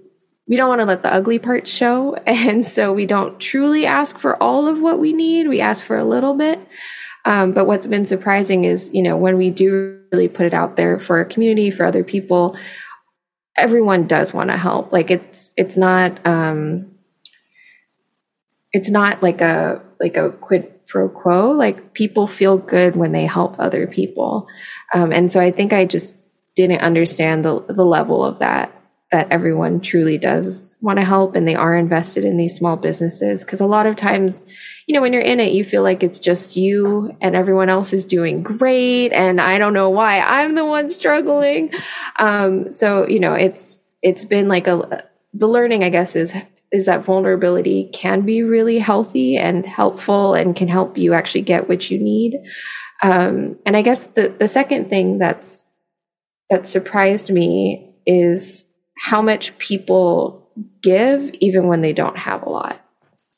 we 0.48 0.58
don't 0.58 0.70
want 0.70 0.82
to 0.82 0.86
let 0.86 1.04
the 1.04 1.14
ugly 1.14 1.40
parts 1.40 1.72
show. 1.72 2.18
And 2.26 2.66
so 2.66 2.92
we 2.94 3.06
don't 3.06 3.40
truly 3.40 3.86
ask 3.86 4.18
for 4.18 4.42
all 4.42 4.68
of 4.68 4.82
what 4.82 5.00
we 5.00 5.14
need. 5.14 5.48
We 5.48 5.62
ask 5.62 5.84
for 5.84 5.98
a 5.98 6.06
little 6.06 6.34
bit. 6.34 6.60
Um, 7.26 7.52
but 7.54 7.68
what's 7.68 7.88
been 7.88 8.06
surprising 8.06 8.66
is, 8.66 8.90
you 8.94 9.02
know, 9.02 9.16
when 9.16 9.38
we 9.38 9.50
do 9.50 10.00
really 10.12 10.28
put 10.28 10.46
it 10.46 10.54
out 10.54 10.76
there 10.76 11.00
for 11.00 11.18
our 11.18 11.26
community, 11.26 11.72
for 11.72 11.86
other 11.86 12.04
people, 12.04 12.58
everyone 13.58 14.08
does 14.08 14.34
want 14.34 14.50
to 14.50 14.58
help. 14.58 14.92
Like 14.92 15.12
it's, 15.12 15.52
it's 15.58 15.78
not, 15.78 16.26
um, 16.28 16.92
it's 18.72 18.90
not 18.90 19.22
like 19.22 19.42
a, 19.42 19.82
like 20.00 20.18
a 20.18 20.32
quid 20.32 20.88
pro 20.88 21.10
quo. 21.10 21.52
Like 21.52 21.94
people 21.94 22.28
feel 22.28 22.58
good 22.58 22.96
when 22.96 23.12
they 23.12 23.26
help 23.26 23.56
other 23.60 23.88
people. 23.88 24.48
Um, 24.94 25.12
and 25.12 25.32
so 25.32 25.40
I 25.40 25.52
think 25.52 25.74
I 25.74 25.86
just 25.86 26.18
didn't 26.56 26.82
understand 26.82 27.46
the, 27.46 27.62
the 27.62 27.86
level 27.86 28.24
of 28.24 28.40
that 28.40 28.83
that 29.14 29.32
everyone 29.32 29.80
truly 29.80 30.18
does 30.18 30.76
want 30.82 30.98
to 30.98 31.06
help 31.06 31.36
and 31.36 31.48
they 31.48 31.54
are 31.54 31.76
invested 31.78 32.26
in 32.26 32.36
these 32.36 32.56
small 32.56 32.76
businesses. 32.76 33.46
Because 33.46 33.62
a 33.62 33.66
lot 33.68 33.86
of 33.86 33.96
times 33.96 34.44
you 34.88 34.94
know 34.94 35.02
when 35.02 35.14
you're 35.14 35.22
in 35.22 35.40
it 35.40 35.54
you 35.54 35.64
feel 35.64 35.84
like 35.84 36.04
it's 36.04 36.20
just 36.20 36.58
you 36.58 37.16
and 37.22 37.36
everyone 37.36 37.70
else 37.70 37.94
is 37.94 38.04
doing 38.04 38.44
great 38.44 39.14
and 39.14 39.40
i 39.40 39.58
don't 39.58 39.72
know 39.72 39.90
why 39.90 40.20
i'm 40.20 40.56
the 40.56 40.66
one 40.66 40.90
struggling. 40.90 41.72
Um, 42.18 42.72
so 42.72 43.08
you 43.08 43.20
know 43.20 43.34
it's 43.34 43.78
it's 44.02 44.26
been 44.26 44.48
like 44.48 44.68
a 44.68 45.08
the 45.34 45.48
learning 45.48 45.84
i 45.84 45.90
guess 45.90 46.16
is 46.16 46.34
is 46.72 46.88
that 46.88 47.06
vulnerability 47.06 47.90
can 47.94 48.22
be 48.22 48.42
really 48.42 48.80
healthy 48.80 49.38
and 49.38 49.64
helpful 49.66 50.34
and 50.34 50.56
can 50.56 50.68
help 50.68 50.98
you 50.98 51.14
actually 51.14 51.44
get 51.44 51.70
what 51.70 51.92
you 51.92 52.00
need. 52.00 52.40
Um, 53.04 53.60
and 53.66 53.78
i 53.78 53.84
guess 53.84 54.06
the 54.08 54.36
the 54.40 54.48
second 54.48 54.90
thing 54.90 55.20
that's 55.20 55.66
that 56.50 56.68
surprised 56.68 57.30
me 57.30 57.94
is 58.06 58.66
how 59.04 59.22
much 59.22 59.58
people 59.58 60.50
give 60.82 61.30
even 61.42 61.68
when 61.68 61.82
they 61.82 61.92
don't 61.92 62.18
have 62.18 62.42
a 62.44 62.50
lot. 62.50 62.80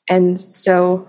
And 0.08 0.38
so, 0.38 1.08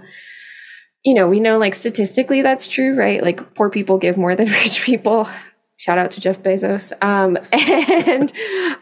you 1.06 1.14
know, 1.14 1.28
we 1.28 1.40
know 1.40 1.60
like 1.60 1.76
statistically 1.76 2.42
that's 2.42 2.68
true, 2.68 2.98
right? 2.98 3.22
Like 3.22 3.54
poor 3.54 3.70
people 3.70 4.00
give 4.00 4.18
more 4.18 4.36
than 4.36 4.48
rich 4.64 4.82
people. 4.82 5.30
Shout 5.78 6.00
out 6.00 6.10
to 6.12 6.22
Jeff 6.22 6.42
Bezos. 6.42 6.92
Um, 7.04 7.38
and, 7.52 8.34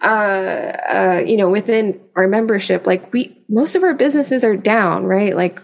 uh, 0.02 0.06
uh, 0.06 1.24
you 1.26 1.36
know, 1.36 1.50
within 1.50 2.00
our 2.16 2.30
membership, 2.30 2.88
like 2.88 3.12
we, 3.12 3.38
most 3.50 3.76
of 3.76 3.84
our 3.84 3.94
businesses 3.94 4.46
are 4.46 4.56
down, 4.56 5.04
right? 5.04 5.36
Like 5.36 5.62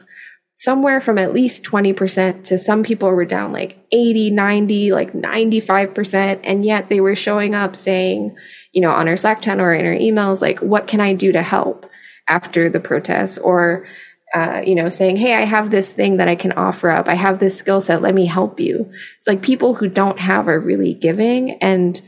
somewhere 0.57 0.99
from 0.99 1.19
at 1.19 1.31
least 1.31 1.63
20% 1.63 2.43
to 2.43 2.57
some 2.57 2.83
people 2.83 3.09
were 3.11 3.23
down 3.23 3.53
like 3.53 3.77
80, 3.93 4.31
90, 4.31 4.91
like 4.91 5.13
95%. 5.13 6.41
And 6.43 6.65
yet 6.65 6.89
they 6.89 6.99
were 6.99 7.15
showing 7.15 7.55
up 7.55 7.77
saying, 7.77 8.35
you 8.73 8.81
know, 8.81 8.91
on 8.91 9.07
our 9.07 9.17
Slack 9.17 9.41
channel 9.41 9.65
or 9.65 9.73
in 9.73 9.85
our 9.85 9.93
emails, 9.93 10.41
like, 10.41 10.59
what 10.59 10.87
can 10.87 10.99
I 10.99 11.13
do 11.13 11.31
to 11.31 11.41
help 11.41 11.89
after 12.27 12.69
the 12.69 12.79
protest? 12.79 13.37
Or, 13.41 13.85
uh, 14.33 14.61
you 14.65 14.75
know, 14.75 14.89
saying, 14.89 15.17
hey, 15.17 15.33
I 15.33 15.41
have 15.41 15.71
this 15.71 15.91
thing 15.91 16.17
that 16.17 16.29
I 16.29 16.35
can 16.35 16.53
offer 16.53 16.89
up. 16.89 17.07
I 17.07 17.15
have 17.15 17.39
this 17.39 17.57
skill 17.57 17.81
set. 17.81 18.01
Let 18.01 18.15
me 18.15 18.25
help 18.25 18.59
you. 18.59 18.89
It's 19.17 19.27
like 19.27 19.41
people 19.41 19.75
who 19.75 19.89
don't 19.89 20.19
have 20.19 20.47
are 20.47 20.59
really 20.59 20.93
giving. 20.93 21.51
And 21.61 22.01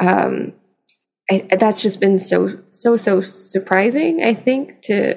um, 0.00 0.52
I, 1.30 1.46
that's 1.58 1.80
just 1.80 2.00
been 2.00 2.18
so, 2.18 2.58
so, 2.70 2.96
so 2.96 3.20
surprising, 3.20 4.24
I 4.24 4.34
think, 4.34 4.82
to, 4.82 5.14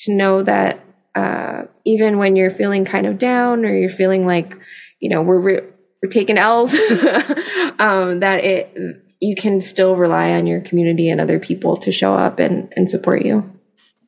to 0.00 0.12
know 0.12 0.42
that 0.42 0.80
uh, 1.14 1.62
even 1.86 2.18
when 2.18 2.36
you're 2.36 2.50
feeling 2.50 2.84
kind 2.84 3.06
of 3.06 3.16
down 3.16 3.64
or 3.64 3.74
you're 3.74 3.88
feeling 3.88 4.26
like, 4.26 4.54
you 5.00 5.08
know, 5.08 5.22
we're, 5.22 5.40
we're 5.40 5.72
taking 6.10 6.36
L's, 6.36 6.74
um, 7.78 8.20
that 8.20 8.40
it, 8.44 8.76
you 9.20 9.34
can 9.34 9.60
still 9.60 9.96
rely 9.96 10.32
on 10.32 10.46
your 10.46 10.60
community 10.60 11.08
and 11.08 11.20
other 11.20 11.38
people 11.38 11.76
to 11.78 11.90
show 11.90 12.12
up 12.12 12.38
and, 12.38 12.72
and 12.76 12.90
support 12.90 13.24
you. 13.24 13.50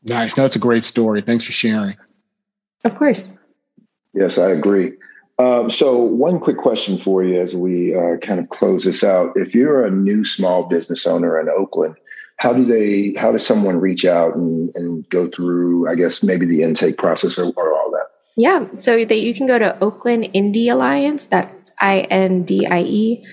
Nice. 0.05 0.35
That's 0.35 0.57
a 0.57 0.59
great 0.59 0.85
story. 0.85 1.23
Thanks 1.23 1.45
for 1.45 1.53
sharing. 1.53 1.97
Of 2.85 2.97
course. 2.97 3.29
Yes, 4.15 4.39
I 4.39 4.51
agree. 4.51 4.93
Um, 5.39 5.71
so, 5.71 5.97
one 5.99 6.41
quick 6.41 6.57
question 6.57 6.99
for 6.99 7.23
you 7.23 7.41
as 7.41 7.55
we 7.55 7.95
uh, 7.95 8.17
kind 8.17 8.41
of 8.41 8.49
close 8.49 8.85
this 8.85 9.05
out. 9.05 9.33
If 9.37 9.55
you're 9.55 9.87
a 9.87 9.91
new 9.91 10.25
small 10.25 10.65
business 10.65 11.07
owner 11.07 11.39
in 11.39 11.49
Oakland, 11.49 11.95
how 12.39 12.53
do 12.53 12.65
they? 12.65 13.15
How 13.21 13.31
does 13.31 13.47
someone 13.47 13.79
reach 13.79 14.05
out 14.05 14.35
and, 14.35 14.71
and 14.75 15.09
go 15.11 15.29
through? 15.29 15.89
I 15.89 15.95
guess 15.95 16.25
maybe 16.25 16.45
the 16.45 16.63
intake 16.63 16.99
process 16.99 17.39
or, 17.39 17.53
or 17.57 17.73
all 17.73 17.91
that. 17.93 18.07
Yeah, 18.37 18.67
so 18.75 19.05
that 19.05 19.21
you 19.21 19.33
can 19.33 19.47
go 19.47 19.59
to 19.61 19.79
Oakland 19.81 20.25
Indie 20.35 20.73
Alliance. 20.73 21.27
That's 21.27 21.71
I 21.81 22.01
N 22.01 22.43
D 22.43 22.67
I 22.67 22.81
E 22.81 23.27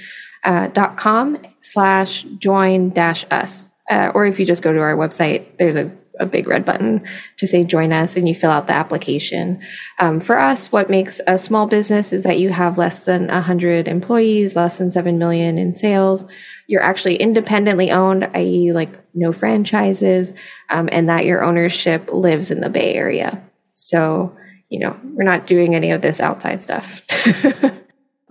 uh, 0.45 0.69
com 0.95 1.37
slash 1.61 2.23
join 2.37 2.89
dash 2.89 3.25
us. 3.31 3.71
Uh, 3.89 4.11
or 4.15 4.25
if 4.25 4.39
you 4.39 4.45
just 4.45 4.63
go 4.63 4.71
to 4.71 4.79
our 4.79 4.95
website, 4.95 5.45
there's 5.57 5.75
a, 5.75 5.91
a 6.19 6.25
big 6.25 6.47
red 6.47 6.65
button 6.65 7.05
to 7.37 7.45
say 7.45 7.63
join 7.63 7.91
us 7.91 8.15
and 8.15 8.27
you 8.27 8.33
fill 8.33 8.49
out 8.49 8.67
the 8.67 8.75
application. 8.75 9.61
Um, 9.99 10.19
for 10.19 10.39
us, 10.39 10.71
what 10.71 10.89
makes 10.89 11.21
a 11.27 11.37
small 11.37 11.67
business 11.67 12.13
is 12.13 12.23
that 12.23 12.39
you 12.39 12.49
have 12.49 12.77
less 12.77 13.05
than 13.05 13.27
100 13.27 13.87
employees, 13.87 14.55
less 14.55 14.77
than 14.77 14.89
7 14.89 15.17
million 15.19 15.57
in 15.57 15.75
sales. 15.75 16.25
You're 16.67 16.81
actually 16.81 17.17
independently 17.17 17.91
owned, 17.91 18.23
i.e., 18.33 18.71
like 18.71 18.89
no 19.13 19.31
franchises, 19.31 20.35
um, 20.69 20.89
and 20.91 21.09
that 21.09 21.25
your 21.25 21.43
ownership 21.43 22.09
lives 22.11 22.49
in 22.49 22.61
the 22.61 22.69
Bay 22.69 22.95
Area. 22.95 23.43
So, 23.73 24.35
you 24.69 24.79
know, 24.79 24.97
we're 25.03 25.25
not 25.25 25.45
doing 25.45 25.75
any 25.75 25.91
of 25.91 26.01
this 26.01 26.19
outside 26.19 26.63
stuff. 26.63 27.03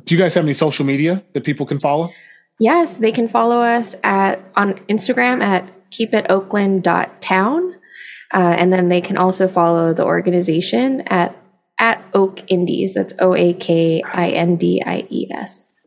Do 0.05 0.15
you 0.15 0.21
guys 0.21 0.35
have 0.35 0.45
any 0.45 0.55
social 0.55 0.85
media 0.85 1.23
that 1.33 1.45
people 1.45 1.67
can 1.67 1.81
follow? 1.81 2.13
Yes, 2.59 2.99
they 2.99 3.13
can 3.13 3.29
follow 3.29 3.61
us 3.61 3.97
at 4.05 4.41
on 4.57 4.75
Instagram 4.89 5.43
at 5.43 5.69
keepitoakland.town. 5.91 7.75
Uh, 8.33 8.39
and 8.59 8.73
then 8.73 8.89
they 8.89 9.01
can 9.01 9.17
also 9.17 9.47
follow 9.47 9.93
the 9.95 10.05
organization 10.05 11.03
at 11.03 11.37
at 11.79 12.05
Oak 12.15 12.41
Indies. 12.49 12.95
That's 12.95 13.15
O 13.19 13.35
A 13.35 13.55
K 13.55 14.03
I 14.03 14.31
N 14.31 14.57
D 14.57 14.83
I 14.85 15.07
E 15.09 15.29
S. 15.33 15.81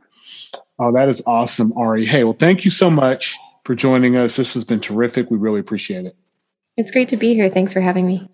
Oh, 0.80 0.92
that 0.94 1.10
is 1.10 1.24
awesome, 1.26 1.74
Ari. 1.76 2.06
Hey, 2.06 2.24
well, 2.24 2.34
thank 2.34 2.64
you 2.64 2.72
so 2.72 2.90
much 2.90 3.38
for 3.64 3.74
joining 3.76 4.16
us. 4.16 4.36
This 4.36 4.54
has 4.54 4.64
been 4.64 4.80
terrific. 4.80 5.32
We 5.32 5.38
really 5.38 5.60
appreciate 5.60 6.06
it. 6.06 6.16
It's 6.78 6.92
great 6.92 7.10
to 7.10 7.18
be 7.18 7.34
here. 7.34 7.50
Thanks 7.50 7.74
for 7.74 7.82
having 7.82 8.06
me. 8.06 8.30